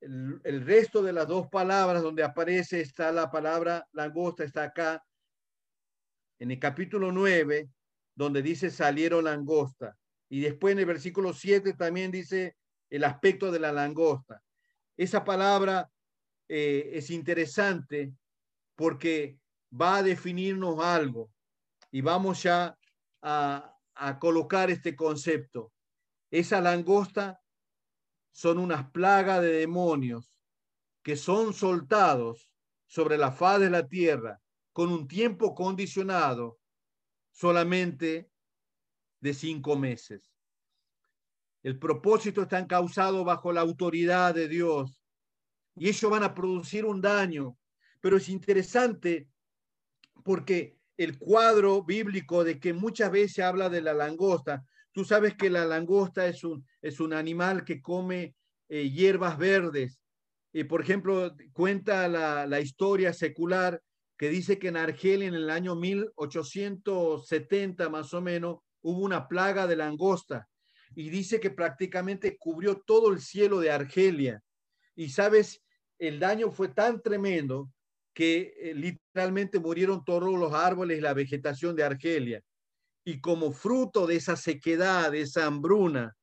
[0.00, 5.04] el, resto de las dos palabras donde aparece está la palabra langosta, está acá
[6.38, 7.68] en el capítulo 9,
[8.14, 9.96] donde dice salieron langosta.
[10.28, 12.56] Y después en el versículo 7 también dice
[12.88, 14.42] el aspecto de la langosta.
[14.96, 15.90] Esa palabra
[16.48, 18.12] eh, es interesante
[18.74, 19.38] porque
[19.78, 21.30] va a definirnos algo
[21.92, 22.76] y vamos ya
[23.22, 23.68] a,
[24.18, 25.72] colocar este concepto.
[26.30, 27.40] Esa langosta
[28.32, 30.34] son unas plagas de demonios
[31.02, 32.50] que son soltados
[32.86, 34.40] sobre la faz de la tierra
[34.72, 36.58] con un tiempo condicionado
[37.30, 38.30] solamente
[39.20, 40.32] de cinco meses.
[41.62, 45.00] El propósito está causado bajo la autoridad de Dios
[45.76, 47.56] y ellos van a producir un daño.
[48.00, 49.28] Pero es interesante
[50.24, 54.64] porque el cuadro bíblico de que muchas veces habla de la langosta.
[54.92, 58.34] Tú sabes que la langosta es un, es un animal que come
[58.68, 59.98] eh, hierbas verdes.
[60.52, 63.80] y por ejemplo, cuenta la, la, historia secular
[64.18, 69.66] que dice que en Argelia en el año 1870 más o menos hubo una plaga
[69.66, 70.48] de langosta
[70.94, 74.42] y dice que prácticamente cubrió todo el cielo de Argelia.
[74.94, 75.62] Y sabes,
[75.98, 77.70] el daño fue tan tremendo
[78.14, 82.42] que eh, literalmente murieron todos los árboles y la vegetación de Argelia.
[83.04, 86.16] Y como fruto de esa sequedad, de esa hambruna,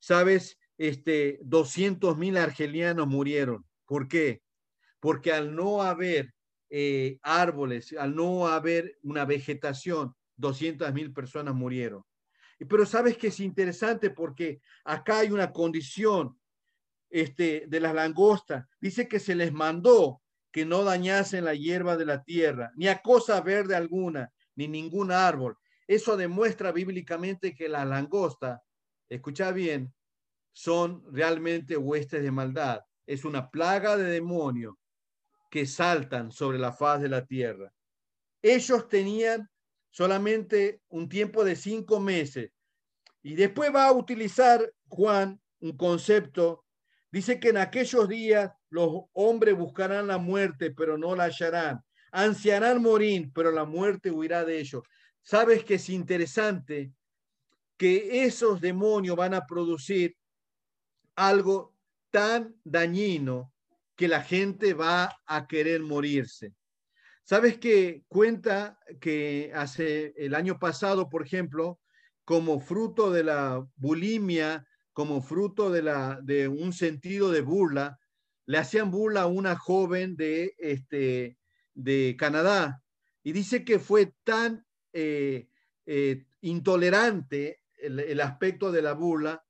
[0.00, 3.64] sabes, este, 200 mil argelianos murieron.
[3.86, 4.42] ¿Por qué?
[5.00, 6.34] Porque al no haber
[6.70, 12.04] eh, árboles, al no haber una vegetación, 200 mil personas murieron.
[12.68, 16.38] Pero sabes que es interesante porque acá hay una condición
[17.08, 18.66] este, de las langostas.
[18.80, 20.20] Dice que se les mandó
[20.50, 25.12] que no dañasen la hierba de la tierra, ni a cosa verde alguna, ni ningún
[25.12, 25.56] árbol.
[25.86, 28.62] Eso demuestra bíblicamente que la langosta,
[29.08, 29.94] escucha bien,
[30.52, 32.80] son realmente huestes de maldad.
[33.06, 34.78] Es una plaga de demonio
[35.50, 37.72] que saltan sobre la faz de la tierra.
[38.42, 39.48] Ellos tenían
[39.90, 42.50] solamente un tiempo de cinco meses.
[43.22, 46.64] Y después va a utilizar Juan un concepto.
[47.10, 51.82] Dice que en aquellos días los hombres buscarán la muerte, pero no la hallarán.
[52.12, 54.82] Ansiarán morir, pero la muerte huirá de ellos.
[55.22, 56.92] Sabes que es interesante
[57.76, 60.16] que esos demonios van a producir
[61.14, 61.74] algo
[62.10, 63.52] tan dañino
[63.96, 66.54] que la gente va a querer morirse.
[67.24, 71.78] ¿Sabes que cuenta que hace el año pasado, por ejemplo,
[72.24, 74.66] como fruto de la bulimia,
[74.98, 78.00] como fruto de, la, de un sentido de burla,
[78.46, 81.38] le hacían burla a una joven de, este,
[81.72, 82.82] de Canadá.
[83.22, 85.46] Y dice que fue tan eh,
[85.86, 89.44] eh, intolerante el, aspecto de la burla,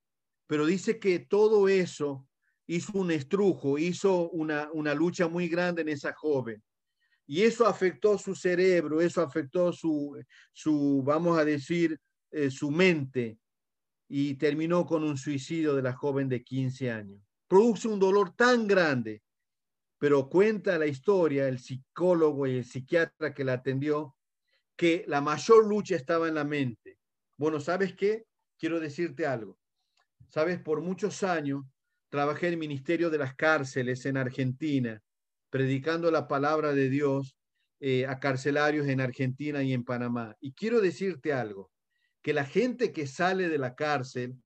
[0.47, 2.29] pero dice que todo eso
[2.67, 6.63] hizo un estrujo, hizo una, una lucha muy grande en esa joven.
[7.27, 10.23] Y eso afectó su cerebro, eso afectó su,
[10.53, 11.99] su vamos a decir,
[12.33, 13.39] eh, su mente
[14.09, 17.21] y terminó con un suicidio de la joven de 15 años.
[17.47, 19.23] Produce un dolor tan grande,
[19.99, 24.17] pero cuenta la historia, el psicólogo y el psiquiatra que la atendió,
[24.77, 26.99] que la mayor lucha estaba en la mente.
[27.37, 28.25] Bueno, ¿sabes qué?
[28.59, 29.59] Quiero decirte algo.
[30.29, 31.65] Sabes, por muchos años
[32.09, 35.03] trabajé en el Ministerio de las Cárceles en Argentina
[35.51, 37.37] predicando la palabra de Dios
[37.81, 40.37] eh, a carcelarios en Argentina y en Panamá.
[40.41, 41.71] Y quiero decirte algo,
[42.23, 44.37] que la gente que sale de la cárcel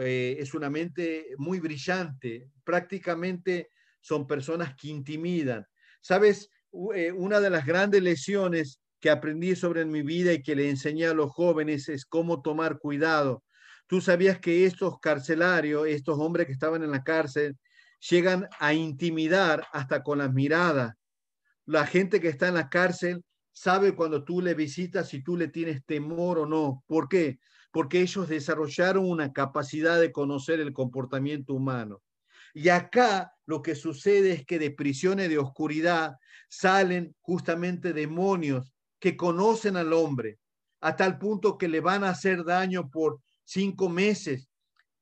[0.00, 5.66] eh, es una mente muy brillante, prácticamente son personas que intimidan.
[6.00, 6.48] Sabes,
[6.94, 11.06] eh, una de las grandes lecciones que aprendí sobre mi vida y que le enseñé
[11.06, 13.42] a los jóvenes es cómo tomar cuidado.
[13.86, 17.56] Tú sabías que estos carcelarios, estos hombres que estaban en la cárcel,
[18.08, 20.94] llegan a intimidar hasta con las miradas.
[21.66, 25.48] La gente que está en la cárcel sabe cuando tú le visitas si tú le
[25.48, 26.84] tienes temor o no.
[26.86, 27.38] ¿Por qué?
[27.72, 32.02] Porque ellos desarrollaron una capacidad de conocer el comportamiento humano.
[32.52, 36.16] Y acá lo que sucede es que de prisiones de oscuridad
[36.48, 40.38] salen justamente demonios que conocen al hombre
[40.80, 44.48] a tal punto que le van a hacer daño por cinco meses,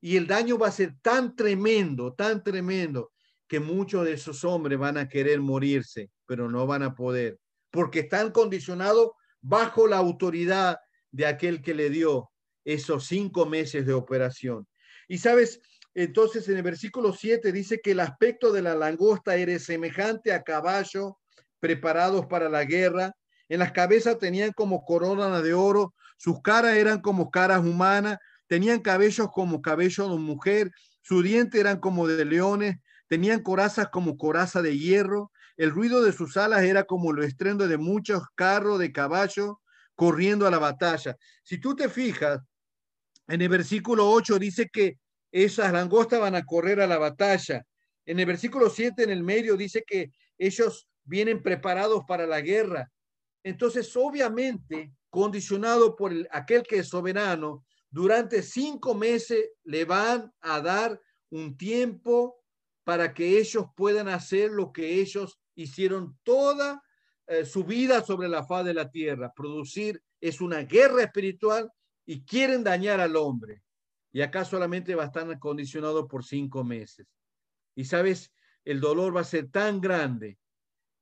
[0.01, 3.13] y el daño va a ser tan tremendo, tan tremendo,
[3.47, 7.39] que muchos de esos hombres van a querer morirse, pero no van a poder,
[7.71, 9.11] porque están condicionados
[9.41, 10.79] bajo la autoridad
[11.11, 12.31] de aquel que le dio
[12.65, 14.67] esos cinco meses de operación.
[15.09, 15.61] Y sabes,
[15.95, 20.43] entonces en el versículo 7 dice que el aspecto de la langosta era semejante a
[20.43, 21.19] caballo
[21.61, 23.13] preparados para la guerra.
[23.49, 28.81] En las cabezas tenían como corona de oro, sus caras eran como caras humanas, tenían
[28.81, 30.71] cabellos como cabello de mujer,
[31.03, 32.77] su diente eran como de leones,
[33.09, 37.67] tenían corazas como coraza de hierro, el ruido de sus alas era como el estruendo
[37.67, 39.61] de muchos carros de caballo
[39.97, 41.17] corriendo a la batalla.
[41.43, 42.41] Si tú te fijas,
[43.27, 44.99] en el versículo 8 dice que
[45.33, 47.67] esas langostas van a correr a la batalla.
[48.07, 52.89] En el versículo 7, en el medio, dice que ellos vienen preparados para la guerra.
[53.43, 61.01] Entonces, obviamente, condicionado por aquel que es soberano, durante cinco meses le van a dar
[61.31, 62.37] un tiempo
[62.85, 66.83] para que ellos puedan hacer lo que ellos hicieron toda
[67.27, 69.33] eh, su vida sobre la faz de la tierra.
[69.35, 71.71] Producir es una guerra espiritual
[72.07, 73.63] y quieren dañar al hombre.
[74.13, 77.07] Y acá solamente va a estar acondicionado por cinco meses.
[77.75, 78.33] Y sabes,
[78.65, 80.39] el dolor va a ser tan grande.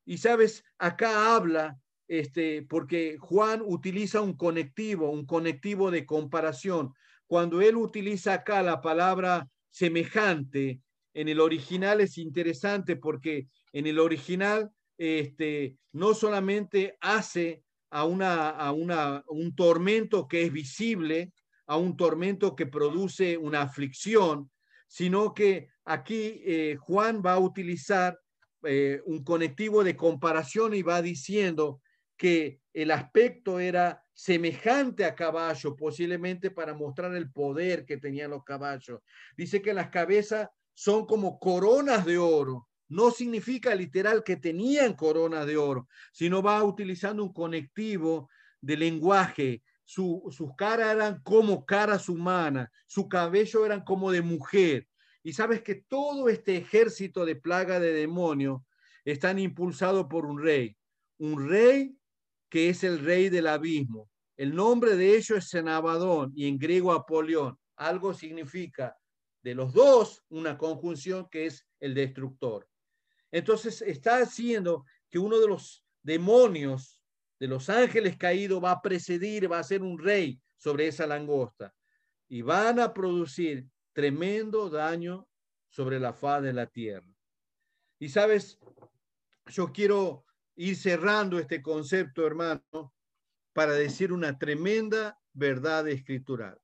[0.04, 1.78] Y sabes, acá habla
[2.08, 6.94] este, porque Juan utiliza un conectivo, un conectivo de comparación.
[7.26, 10.80] Cuando él utiliza acá la palabra semejante,
[11.12, 18.48] en el original es interesante porque en el original este, no solamente hace a, una,
[18.48, 21.34] a una, un tormento que es visible,
[21.66, 24.50] a un tormento que produce una aflicción,
[24.88, 28.18] sino que aquí eh, Juan va a utilizar
[28.64, 31.82] eh, un conectivo de comparación y va diciendo
[32.16, 38.42] que el aspecto era semejante a caballo, posiblemente para mostrar el poder que tenían los
[38.42, 39.00] caballos.
[39.36, 42.68] Dice que las cabezas son como coronas de oro.
[42.88, 48.28] No significa literal que tenían coronas de oro, sino va utilizando un conectivo
[48.60, 49.62] de lenguaje.
[49.84, 54.88] sus caras eran como caras humanas, su cabello eran como de mujer.
[55.22, 58.62] Y sabes que todo este ejército de plaga de demonios
[59.04, 60.76] están impulsados por un rey.
[61.18, 61.96] Un rey
[62.48, 64.08] que es el rey del abismo.
[64.36, 67.58] El nombre de ellos es Senabadón y en griego Apolión.
[67.76, 68.96] Algo significa
[69.42, 72.68] de los dos una conjunción que es el destructor.
[73.36, 77.02] Entonces está haciendo que uno de los demonios,
[77.38, 81.74] de los ángeles caídos, va a precedir, va a ser un rey sobre esa langosta
[82.28, 85.28] y van a producir tremendo daño
[85.68, 87.06] sobre la faz de la tierra.
[87.98, 88.58] Y sabes,
[89.48, 90.24] yo quiero
[90.54, 92.94] ir cerrando este concepto, hermano,
[93.52, 96.58] para decir una tremenda verdad escritural.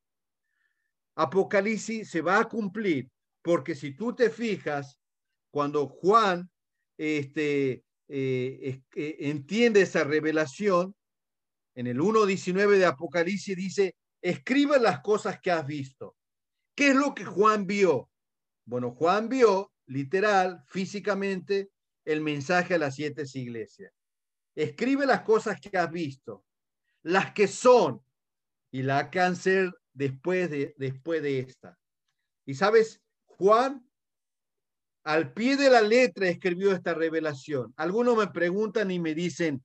[1.16, 3.10] Apocalipsis se va a cumplir
[3.42, 4.98] porque si tú te fijas,
[5.50, 6.50] cuando Juan
[7.02, 10.94] este, eh, entiende esa revelación,
[11.74, 16.14] en el 1.19 de Apocalipsis dice, escribe las cosas que has visto.
[16.76, 18.08] ¿Qué es lo que Juan vio?
[18.64, 21.70] Bueno, Juan vio literal, físicamente,
[22.04, 23.92] el mensaje a las siete iglesias.
[24.54, 26.44] Escribe las cosas que has visto,
[27.02, 28.00] las que son
[28.70, 31.76] y la ser después de, después de esta.
[32.46, 33.84] Y sabes, Juan
[35.04, 37.72] al pie de la letra escribió esta revelación.
[37.76, 39.64] Algunos me preguntan y me dicen,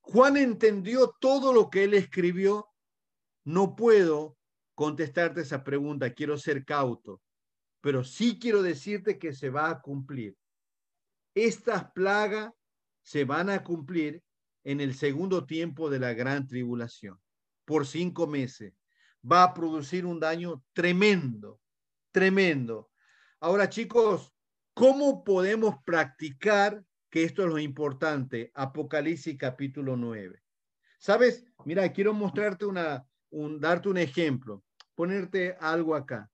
[0.00, 2.68] Juan entendió todo lo que él escribió.
[3.44, 4.36] No puedo
[4.74, 7.20] contestarte esa pregunta, quiero ser cauto,
[7.80, 10.36] pero sí quiero decirte que se va a cumplir.
[11.34, 12.52] Estas plagas
[13.02, 14.22] se van a cumplir
[14.64, 17.20] en el segundo tiempo de la gran tribulación,
[17.64, 18.72] por cinco meses.
[19.30, 21.60] Va a producir un daño tremendo,
[22.10, 22.90] tremendo.
[23.40, 24.32] Ahora, chicos,
[24.74, 28.50] ¿cómo podemos practicar que esto es lo importante?
[28.54, 30.42] Apocalipsis capítulo 9.
[30.98, 31.44] ¿Sabes?
[31.64, 34.64] Mira, quiero mostrarte una, un, darte un ejemplo,
[34.94, 36.30] ponerte algo acá.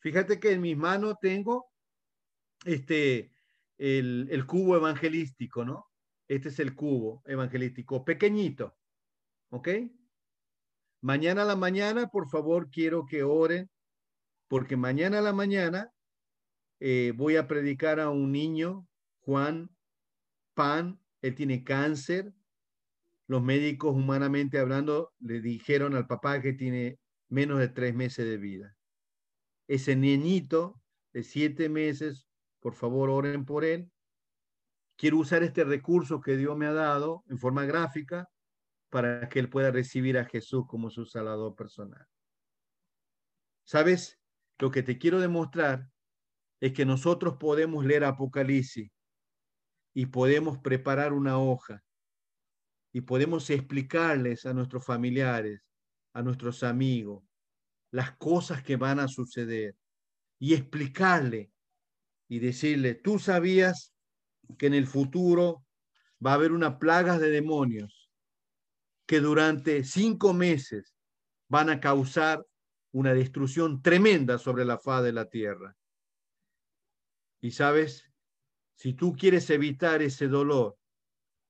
[0.00, 1.70] Fíjate que en mis manos tengo
[2.64, 3.32] este,
[3.78, 5.86] el, el cubo evangelístico, ¿no?
[6.28, 8.76] Este es el cubo evangelístico, pequeñito.
[9.50, 9.68] ¿Ok?
[11.02, 13.70] Mañana a la mañana, por favor, quiero que oren,
[14.48, 15.92] porque mañana a la mañana
[16.84, 18.86] eh, voy a predicar a un niño,
[19.20, 19.70] Juan
[20.54, 22.34] Pan, él tiene cáncer.
[23.26, 28.36] Los médicos, humanamente hablando, le dijeron al papá que tiene menos de tres meses de
[28.36, 28.76] vida.
[29.68, 32.26] Ese niñito de siete meses,
[32.60, 33.92] por favor, oren por él
[35.02, 38.30] quiero usar este recurso que Dios me ha dado en forma gráfica
[38.88, 42.06] para que él pueda recibir a Jesús como su salvador personal.
[43.64, 44.20] ¿Sabes?
[44.60, 45.90] Lo que te quiero demostrar
[46.62, 48.88] es que nosotros podemos leer Apocalipsis
[49.92, 51.82] y podemos preparar una hoja
[52.92, 55.60] y podemos explicarles a nuestros familiares,
[56.12, 57.24] a nuestros amigos,
[57.90, 59.74] las cosas que van a suceder
[60.38, 61.50] y explicarle
[62.28, 63.92] y decirle, tú sabías
[64.56, 65.66] que en el futuro
[66.24, 68.08] va a haber una plaga de demonios
[69.04, 70.94] que durante cinco meses
[71.48, 72.46] van a causar
[72.92, 75.76] una destrucción tremenda sobre la faz de la tierra.
[77.42, 78.08] Y sabes,
[78.76, 80.78] si tú quieres evitar ese dolor,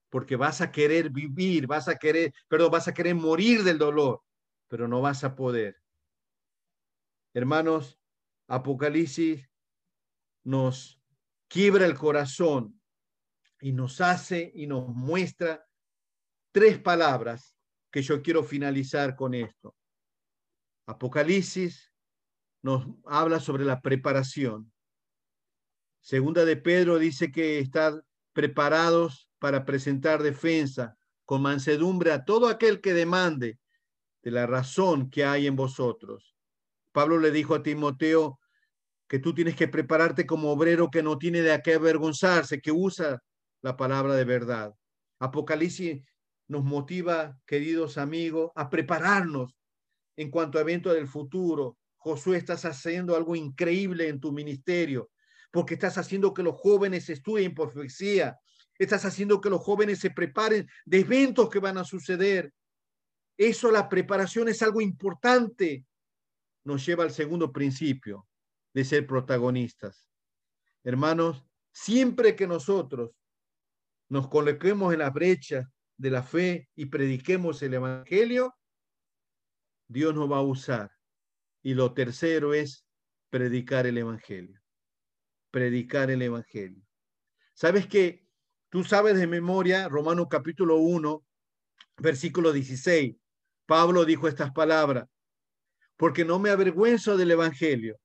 [0.09, 4.21] porque vas a querer vivir, vas a querer, perdón, vas a querer morir del dolor,
[4.67, 5.77] pero no vas a poder.
[7.33, 7.99] Hermanos,
[8.47, 9.47] Apocalipsis
[10.43, 10.99] nos
[11.47, 12.81] quiebra el corazón
[13.61, 15.63] y nos hace y nos muestra
[16.51, 17.55] tres palabras
[17.91, 19.75] que yo quiero finalizar con esto.
[20.87, 21.93] Apocalipsis
[22.63, 24.72] nos habla sobre la preparación.
[26.03, 32.81] Segunda de Pedro dice que están preparados para presentar defensa con mansedumbre a todo aquel
[32.81, 33.57] que demande
[34.21, 36.35] de la razón que hay en vosotros.
[36.91, 38.37] Pablo le dijo a Timoteo
[39.07, 43.23] que tú tienes que prepararte como obrero que no tiene de qué avergonzarse, que usa
[43.61, 44.73] la palabra de verdad.
[45.19, 46.03] Apocalipsis
[46.49, 49.55] nos motiva, queridos amigos, a prepararnos
[50.17, 51.77] en cuanto a eventos del futuro.
[51.95, 55.09] Josué, estás haciendo algo increíble en tu ministerio,
[55.53, 58.39] porque estás haciendo que los jóvenes estudien profecía,
[58.79, 62.51] estás haciendo que los jóvenes se preparen de eventos que van a suceder.
[63.37, 65.85] Eso, la preparación es algo importante.
[66.63, 68.27] Nos lleva al segundo principio
[68.73, 70.09] de ser protagonistas.
[70.83, 73.11] Hermanos, siempre que nosotros
[74.09, 78.55] nos coloquemos en la brecha de la fe y prediquemos el Evangelio,
[79.87, 80.89] Dios nos va a usar.
[81.61, 82.87] Y lo tercero es
[83.29, 84.62] predicar el Evangelio.
[85.53, 86.83] Predicar el Evangelio.
[87.53, 88.23] ¿Sabes que
[88.73, 91.23] Tú sabes de memoria Romano capítulo 1,
[91.99, 93.15] versículo 16.
[93.67, 95.07] Pablo dijo estas palabras,
[95.95, 97.99] porque no me avergüenzo del Evangelio,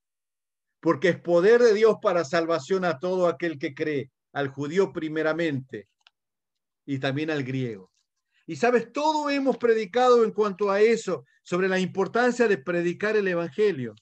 [0.79, 5.87] porque es poder de Dios para salvación a todo aquel que cree, al judío primeramente
[6.85, 7.91] y también al griego.
[8.45, 13.27] Y sabes, todo hemos predicado en cuanto a eso, sobre la importancia de predicar el
[13.27, 13.95] Evangelio.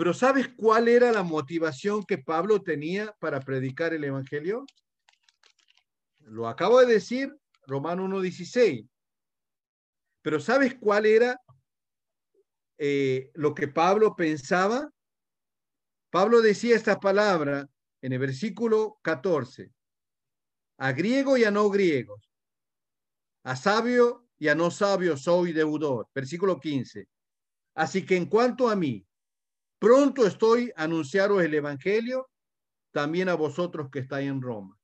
[0.00, 4.64] Pero ¿sabes cuál era la motivación que Pablo tenía para predicar el Evangelio?
[6.20, 7.36] Lo acabo de decir,
[7.66, 8.88] Romano 1.16.
[10.22, 11.38] Pero ¿sabes cuál era
[12.78, 14.90] eh, lo que Pablo pensaba?
[16.08, 17.68] Pablo decía esta palabra
[18.00, 19.70] en el versículo 14
[20.78, 22.26] a griego y a no griegos,
[23.44, 26.08] a sabio y a no sabio soy deudor.
[26.14, 27.06] Versículo 15.
[27.74, 29.06] Así que en cuanto a mí,
[29.80, 32.30] pronto estoy a anunciaros el Evangelio
[32.92, 34.78] también a vosotros que estáis en Roma.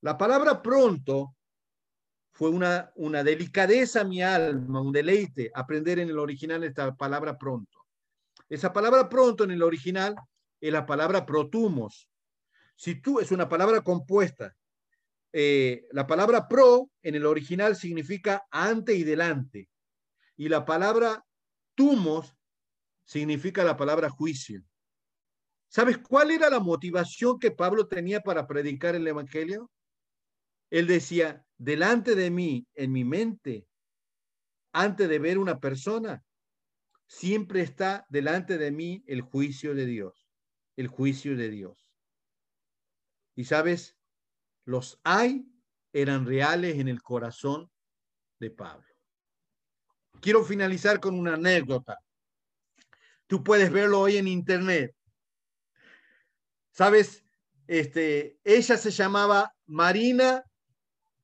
[0.00, 1.36] La palabra pronto
[2.30, 7.36] fue una, una delicadeza a mi alma, un deleite aprender en el original esta palabra
[7.36, 7.78] pronto.
[8.48, 10.14] Esa palabra pronto en el original
[10.60, 12.08] es la palabra protumos.
[12.76, 14.54] Si tú es una palabra compuesta,
[15.32, 19.68] eh, la palabra pro en el original significa ante y delante.
[20.36, 21.24] Y la palabra
[21.74, 22.34] tumos
[23.12, 24.64] significa la palabra juicio.
[25.68, 29.70] ¿Sabes cuál era la motivación que Pablo tenía para predicar el Evangelio?
[30.70, 33.66] Él decía, delante de mí, en mi mente,
[34.72, 36.24] antes de ver una persona,
[37.06, 40.26] siempre está delante de mí el juicio de Dios,
[40.76, 41.92] el juicio de Dios.
[43.36, 43.94] Y sabes,
[44.64, 45.46] los hay
[45.92, 47.70] eran reales en el corazón
[48.40, 48.88] de Pablo.
[50.22, 52.01] Quiero finalizar con una anécdota.
[53.32, 54.94] Tú puedes verlo hoy en internet.
[56.70, 57.24] Sabes,
[57.66, 60.44] este, ella se llamaba Marina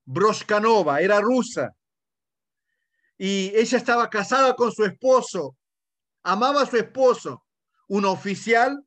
[0.06, 1.76] Broshkanova, era rusa.
[3.18, 5.54] Y ella estaba casada con su esposo,
[6.22, 7.44] amaba a su esposo,
[7.88, 8.82] un oficial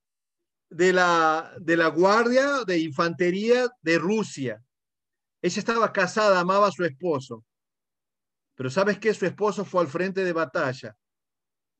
[0.71, 4.63] de la, de la Guardia de Infantería de Rusia.
[5.43, 7.45] Ella estaba casada, amaba a su esposo.
[8.55, 9.13] Pero ¿sabes qué?
[9.13, 10.97] Su esposo fue al frente de batalla.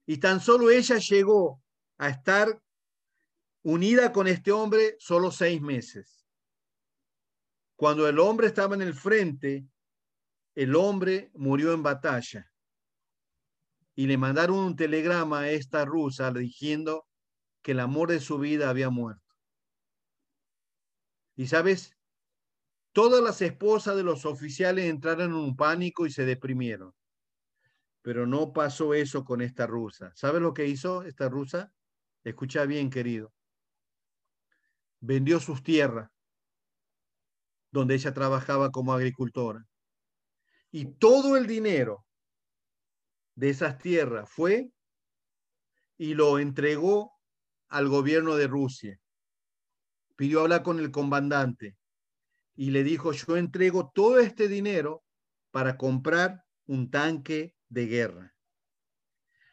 [0.06, 1.62] Y tan solo ella llegó
[1.98, 2.62] a estar
[3.64, 6.26] unida con este hombre solo seis meses.
[7.76, 9.68] Cuando el hombre estaba en el frente,
[10.56, 12.52] el hombre murió en batalla.
[13.96, 17.08] Y le mandaron un telegrama a esta rusa diciendo
[17.62, 19.22] que el amor de su vida había muerto.
[21.36, 21.96] Y sabes,
[22.92, 26.94] todas las esposas de los oficiales entraron en un pánico y se deprimieron.
[28.02, 30.12] Pero no pasó eso con esta rusa.
[30.16, 31.72] ¿Sabes lo que hizo esta rusa?
[32.24, 33.34] Escucha bien, querido.
[35.00, 36.10] Vendió sus tierras
[37.72, 39.66] donde ella trabajaba como agricultora.
[40.72, 42.06] Y todo el dinero
[43.36, 44.72] de esas tierras fue
[45.98, 47.14] y lo entregó
[47.70, 49.00] al gobierno de Rusia.
[50.16, 51.78] Pidió hablar con el comandante
[52.56, 55.04] y le dijo, yo entrego todo este dinero
[55.52, 58.36] para comprar un tanque de guerra.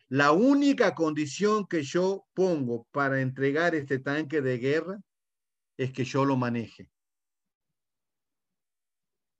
[0.08, 5.00] La única condición que yo pongo para entregar este tanque de guerra
[5.76, 6.90] es que yo lo maneje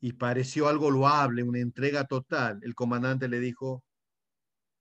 [0.01, 3.85] y pareció algo loable, una entrega total, el comandante le dijo,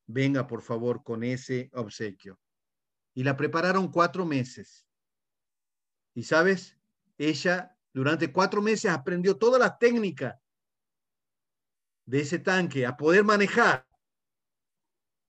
[0.05, 2.39] venga por favor con ese obsequio.
[3.15, 4.85] Y la prepararon cuatro meses.
[6.13, 6.77] Y sabes,
[7.17, 10.39] ella durante cuatro meses aprendió toda la técnica
[12.07, 13.85] de ese tanque a poder manejar.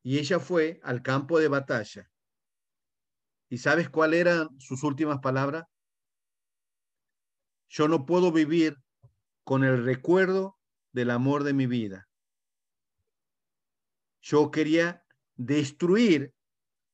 [0.02, 2.10] Y ella fue al campo de batalla.
[3.50, 5.64] ¿Y sabes cuáles eran sus últimas palabras?
[7.68, 8.76] Yo no puedo vivir
[9.44, 10.56] con el recuerdo
[10.92, 12.08] del amor de mi vida.
[14.22, 15.04] Yo quería
[15.34, 16.32] destruir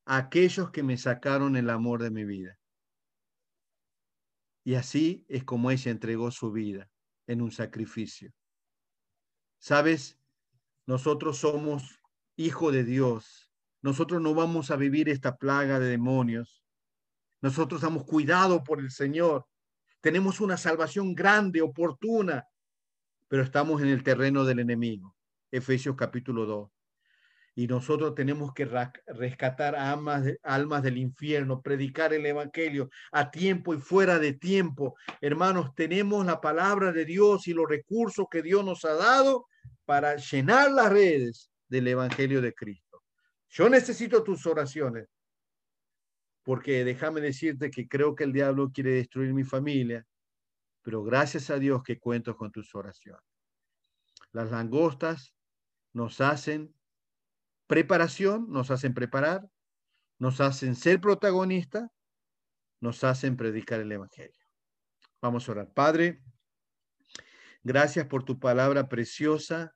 [0.07, 2.59] a aquellos que me sacaron el amor de mi vida.
[4.65, 6.91] Y así es como ella entregó su vida
[7.27, 8.33] en un sacrificio.
[9.65, 10.19] Sabes,
[10.85, 11.99] nosotros somos
[12.37, 13.51] hijos de Dios.
[13.81, 16.63] Nosotros no vamos a vivir esta plaga de demonios.
[17.41, 19.47] Nosotros estamos cuidados por el Señor.
[20.03, 22.47] Tenemos una salvación grande, oportuna,
[23.27, 25.17] pero estamos en el terreno del enemigo.
[25.51, 26.71] Efesios capítulo 2.
[27.55, 28.69] Y nosotros tenemos que
[29.07, 34.95] rescatar almas, almas del infierno, predicar el Evangelio a tiempo y fuera de tiempo.
[35.23, 39.47] Hermanos, tenemos la palabra de Dios y los recursos que Dios nos ha dado
[39.85, 43.03] para llenar las redes del Evangelio de Cristo.
[43.49, 45.09] Yo necesito tus oraciones
[46.45, 50.07] porque déjame decirte que creo que el diablo quiere destruir mi familia,
[50.83, 53.25] pero gracias a Dios que cuento con tus oraciones.
[54.31, 55.35] Las langostas
[55.95, 56.75] nos hacen
[57.67, 59.49] preparación, nos hacen preparar,
[60.19, 61.91] nos hacen ser protagonistas,
[62.81, 64.45] nos hacen predicar el Evangelio.
[65.23, 65.73] Vamos a orar.
[65.73, 66.21] Padre,
[67.65, 69.75] gracias por tu palabra preciosa.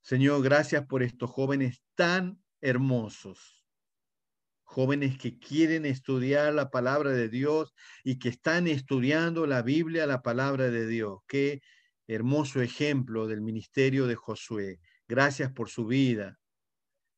[0.00, 3.58] Señor, gracias por estos jóvenes tan hermosos
[4.68, 7.74] jóvenes que quieren estudiar la palabra de Dios
[8.04, 11.20] y que están estudiando la Biblia, la palabra de Dios.
[11.26, 11.62] Qué
[12.06, 14.78] hermoso ejemplo del ministerio de Josué.
[15.08, 16.38] Gracias por su vida.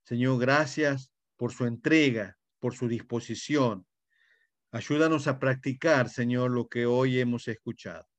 [0.04, 3.84] Señor, gracias por su entrega, por su disposición.
[4.70, 8.09] Ayúdanos a practicar, Señor, lo que hoy hemos escuchado.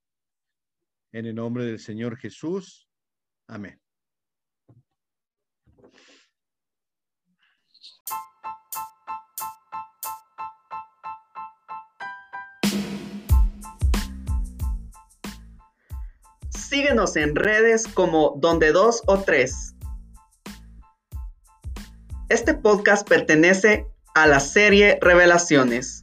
[1.13, 2.87] En el nombre del Señor Jesús.
[3.47, 3.81] Amén.
[16.49, 19.75] Síguenos en redes como Donde Dos o Tres.
[22.29, 23.85] Este podcast pertenece
[24.15, 26.00] a la serie Revelaciones.